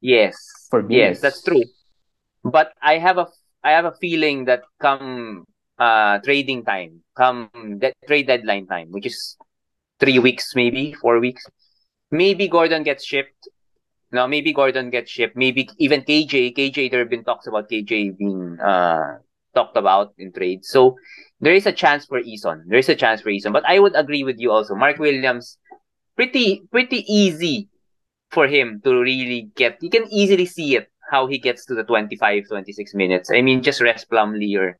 Yes. 0.00 0.36
For 0.68 0.84
yes, 0.90 1.20
that's 1.20 1.42
true. 1.42 1.62
But 2.44 2.72
I 2.82 2.98
have 2.98 3.18
a 3.18 3.28
I 3.64 3.72
have 3.72 3.84
a 3.84 3.92
feeling 3.92 4.44
that 4.46 4.62
come 4.80 5.44
uh 5.78 6.18
trading 6.18 6.64
time, 6.64 7.00
come 7.16 7.48
that 7.80 7.94
trade 8.06 8.26
deadline 8.26 8.66
time, 8.66 8.90
which 8.90 9.06
is 9.06 9.36
three 9.98 10.18
weeks, 10.18 10.54
maybe 10.54 10.92
four 10.92 11.20
weeks, 11.20 11.46
maybe 12.10 12.48
Gordon 12.48 12.82
gets 12.82 13.04
shipped 13.04 13.48
now 14.12 14.26
maybe 14.26 14.52
Gordon 14.52 14.90
gets 14.90 15.10
shipped. 15.10 15.36
Maybe 15.36 15.68
even 15.78 16.02
KJ. 16.02 16.56
KJ, 16.56 16.90
there 16.90 17.00
have 17.00 17.10
been 17.10 17.24
talks 17.24 17.46
about 17.46 17.68
KJ 17.70 18.18
being 18.18 18.58
uh 18.60 19.18
talked 19.54 19.76
about 19.76 20.14
in 20.18 20.32
trade. 20.32 20.64
So 20.64 20.96
there 21.40 21.54
is 21.54 21.66
a 21.66 21.72
chance 21.72 22.06
for 22.06 22.20
Eason. 22.20 22.62
There 22.66 22.78
is 22.78 22.88
a 22.88 22.94
chance 22.94 23.20
for 23.20 23.30
Eason. 23.30 23.52
But 23.52 23.64
I 23.66 23.78
would 23.78 23.96
agree 23.96 24.24
with 24.24 24.38
you 24.38 24.50
also. 24.50 24.74
Mark 24.74 24.98
Williams, 24.98 25.58
pretty 26.16 26.62
pretty 26.70 27.04
easy 27.12 27.68
for 28.30 28.46
him 28.46 28.80
to 28.84 29.00
really 29.00 29.50
get. 29.56 29.78
You 29.80 29.90
can 29.90 30.06
easily 30.12 30.46
see 30.46 30.76
it 30.76 30.88
how 31.10 31.26
he 31.26 31.38
gets 31.38 31.66
to 31.66 31.74
the 31.74 31.84
25, 31.84 32.48
26 32.48 32.94
minutes. 32.94 33.30
I 33.30 33.42
mean, 33.42 33.62
just 33.62 33.80
rest 33.82 34.08
Plumlee 34.08 34.56
or 34.56 34.78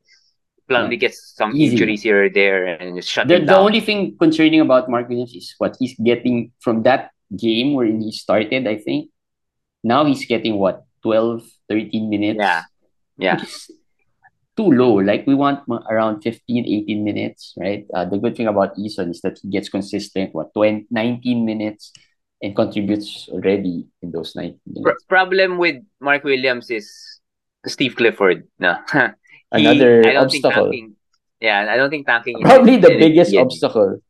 Plumlee 0.69 0.99
gets 0.99 1.35
some 1.37 1.55
Easy. 1.55 1.73
injuries 1.73 2.03
here 2.03 2.25
or 2.25 2.31
there 2.31 2.65
and 2.65 2.97
just 2.97 3.11
shut 3.11 3.29
the, 3.29 3.41
the 3.41 3.57
only 3.57 3.81
thing 3.81 4.17
concerning 4.19 4.61
about 4.61 4.89
Mark 4.89 5.09
Williams 5.09 5.35
is 5.35 5.55
what 5.59 5.77
he's 5.79 5.95
getting 6.03 6.53
from 6.61 6.83
that 6.85 7.11
game 7.37 7.75
where 7.75 7.87
he 7.87 8.11
started, 8.13 8.67
I 8.67 8.79
think. 8.79 9.11
Now 9.83 10.05
he's 10.05 10.25
getting 10.27 10.59
what 10.59 10.85
12, 11.03 11.43
13 11.69 12.11
minutes. 12.11 12.39
Yeah. 12.39 12.63
Yeah. 13.19 13.45
Too 14.57 14.71
low. 14.71 15.01
Like 15.01 15.27
we 15.27 15.35
want 15.35 15.65
around 15.91 16.23
15, 16.23 16.65
18 16.67 17.05
minutes, 17.05 17.55
right? 17.57 17.87
Uh, 17.93 18.05
the 18.05 18.19
good 18.19 18.37
thing 18.37 18.47
about 18.47 18.77
Eason 18.77 19.11
is 19.11 19.21
that 19.23 19.39
he 19.43 19.49
gets 19.49 19.69
consistent, 19.69 20.35
what, 20.35 20.53
20, 20.55 20.87
19 20.91 21.45
minutes 21.45 21.93
and 22.43 22.55
contributes 22.55 23.29
already 23.31 23.87
in 24.03 24.11
those 24.11 24.35
19 24.37 24.59
minutes. 24.67 25.05
problem 25.09 25.59
with 25.59 25.77
Mark 26.01 26.25
Williams 26.25 26.71
is 26.71 27.21
Steve 27.67 27.97
Clifford. 27.97 28.47
No. 28.59 28.77
he, 28.93 29.09
Another 29.53 30.03
obstacle. 30.19 30.65
Tanking, 30.65 30.97
yeah, 31.41 31.67
I 31.71 31.77
don't 31.77 31.91
think 31.91 32.07
tanking 32.07 32.41
Probably 32.41 32.77
the 32.77 32.99
biggest 32.99 33.35
obstacle. 33.35 34.03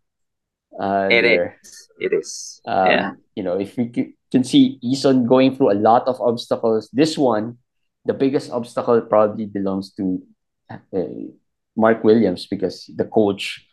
Uh, 0.79 1.09
it 1.11 1.25
is. 1.25 1.89
It 1.99 2.13
is. 2.13 2.61
Um, 2.65 2.87
yeah. 2.87 3.11
You 3.37 3.43
know, 3.43 3.61
if 3.61 3.77
we 3.77 4.15
can 4.33 4.43
see 4.43 4.81
Eason 4.83 5.29
going 5.29 5.55
through 5.55 5.73
a 5.73 5.79
lot 5.79 6.09
of 6.09 6.21
obstacles. 6.21 6.89
This 6.93 7.17
one, 7.17 7.59
the 8.05 8.15
biggest 8.15 8.51
obstacle 8.51 9.01
probably 9.03 9.47
belongs 9.47 9.93
to 9.95 10.23
uh, 10.71 11.29
Mark 11.77 12.03
Williams 12.03 12.47
because 12.47 12.91
the 12.97 13.05
coach 13.05 13.69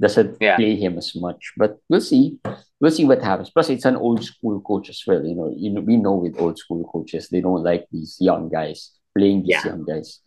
doesn't 0.00 0.36
yeah. 0.40 0.56
play 0.56 0.74
him 0.76 0.98
as 0.98 1.14
much. 1.14 1.52
But 1.56 1.78
we'll 1.88 2.00
see. 2.00 2.38
We'll 2.80 2.90
see 2.90 3.04
what 3.04 3.22
happens. 3.22 3.50
Plus, 3.50 3.70
it's 3.70 3.84
an 3.84 3.96
old 3.96 4.24
school 4.24 4.60
coach 4.60 4.90
as 4.90 5.02
well. 5.06 5.24
You 5.24 5.34
know, 5.34 5.54
you 5.56 5.70
know, 5.70 5.80
we 5.80 5.96
know 5.96 6.14
with 6.14 6.40
old 6.40 6.58
school 6.58 6.84
coaches, 6.90 7.28
they 7.28 7.40
don't 7.40 7.62
like 7.62 7.86
these 7.92 8.16
young 8.20 8.48
guys 8.48 8.90
playing 9.16 9.42
these 9.42 9.62
yeah. 9.62 9.66
young 9.66 9.84
guys. 9.84 10.20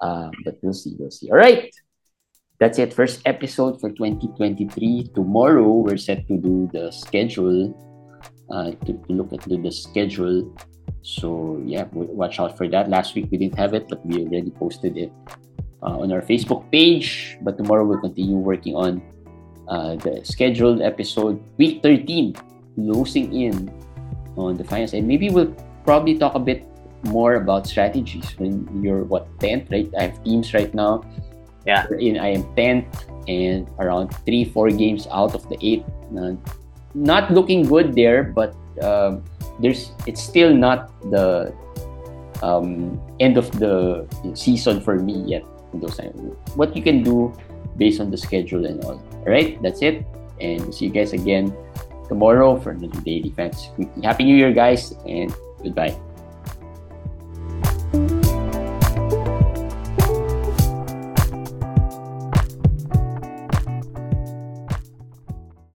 Uh, 0.00 0.30
but 0.44 0.58
we'll 0.62 0.72
see. 0.72 0.96
We'll 0.98 1.10
see. 1.10 1.30
All 1.30 1.36
right. 1.36 1.72
That's 2.58 2.78
it. 2.80 2.92
First 2.92 3.22
episode 3.24 3.80
for 3.80 3.90
2023. 3.90 5.10
Tomorrow, 5.14 5.70
we're 5.70 5.96
set 5.96 6.26
to 6.26 6.36
do 6.38 6.68
the 6.72 6.90
schedule 6.90 7.87
uh, 8.50 8.72
to, 8.84 8.92
look 9.08 9.32
at 9.32 9.42
the, 9.42 9.56
the 9.56 9.72
schedule 9.72 10.50
So 11.02 11.60
yeah, 11.64 11.86
watch 11.92 12.40
out 12.40 12.56
for 12.56 12.68
that. 12.68 12.90
Last 12.90 13.14
week 13.14 13.28
we 13.30 13.38
didn't 13.38 13.56
have 13.56 13.72
it, 13.72 13.88
but 13.88 14.04
we 14.04 14.24
already 14.24 14.50
posted 14.50 14.96
it 14.96 15.12
uh, 15.82 16.00
on 16.00 16.12
our 16.12 16.20
Facebook 16.20 16.68
page. 16.70 17.38
But 17.40 17.56
tomorrow 17.56 17.84
we'll 17.84 18.00
continue 18.02 18.36
working 18.36 18.74
on 18.74 19.00
uh, 19.68 19.96
the 19.96 20.20
scheduled 20.24 20.82
episode, 20.82 21.40
week 21.56 21.82
13, 21.82 22.34
closing 22.74 23.32
in 23.32 23.70
on 24.36 24.56
the 24.56 24.64
finals. 24.64 24.92
And 24.92 25.06
maybe 25.06 25.30
we'll 25.30 25.54
probably 25.84 26.18
talk 26.18 26.34
a 26.34 26.42
bit 26.42 26.64
more 27.04 27.34
about 27.34 27.66
strategies 27.66 28.34
when 28.38 28.66
you're 28.82 29.04
what 29.04 29.30
10th, 29.38 29.70
right? 29.70 29.88
I 29.98 30.10
have 30.10 30.24
teams 30.24 30.52
right 30.52 30.72
now. 30.74 31.04
Yeah. 31.66 31.86
In 31.98 32.18
I 32.18 32.32
am 32.32 32.44
10th 32.56 32.88
and 33.28 33.68
around 33.78 34.08
three, 34.24 34.44
four 34.44 34.70
games 34.70 35.06
out 35.12 35.34
of 35.34 35.48
the 35.48 35.58
eight. 35.60 35.84
Uh, 36.16 36.34
not 36.98 37.30
looking 37.30 37.62
good 37.62 37.94
there, 37.94 38.34
but 38.34 38.54
um, 38.82 39.22
there's 39.60 39.92
it's 40.06 40.22
still 40.22 40.52
not 40.52 40.90
the 41.10 41.54
um, 42.42 43.00
end 43.20 43.38
of 43.38 43.50
the 43.58 44.06
season 44.34 44.80
for 44.80 44.96
me 44.98 45.14
yet. 45.26 45.44
Those 45.74 46.00
what 46.56 46.74
you 46.74 46.82
can 46.82 47.02
do 47.02 47.32
based 47.76 48.00
on 48.00 48.10
the 48.10 48.16
schedule 48.16 48.66
and 48.66 48.82
all. 48.84 48.98
All 48.98 49.30
right, 49.30 49.60
that's 49.62 49.82
it, 49.82 50.06
and 50.40 50.74
see 50.74 50.86
you 50.86 50.92
guys 50.92 51.12
again 51.12 51.54
tomorrow 52.08 52.58
for 52.58 52.72
another 52.72 53.00
daily 53.02 53.30
fantasy. 53.30 53.70
Happy 54.02 54.24
New 54.24 54.36
Year, 54.36 54.52
guys, 54.52 54.92
and 55.06 55.34
goodbye. 55.62 55.94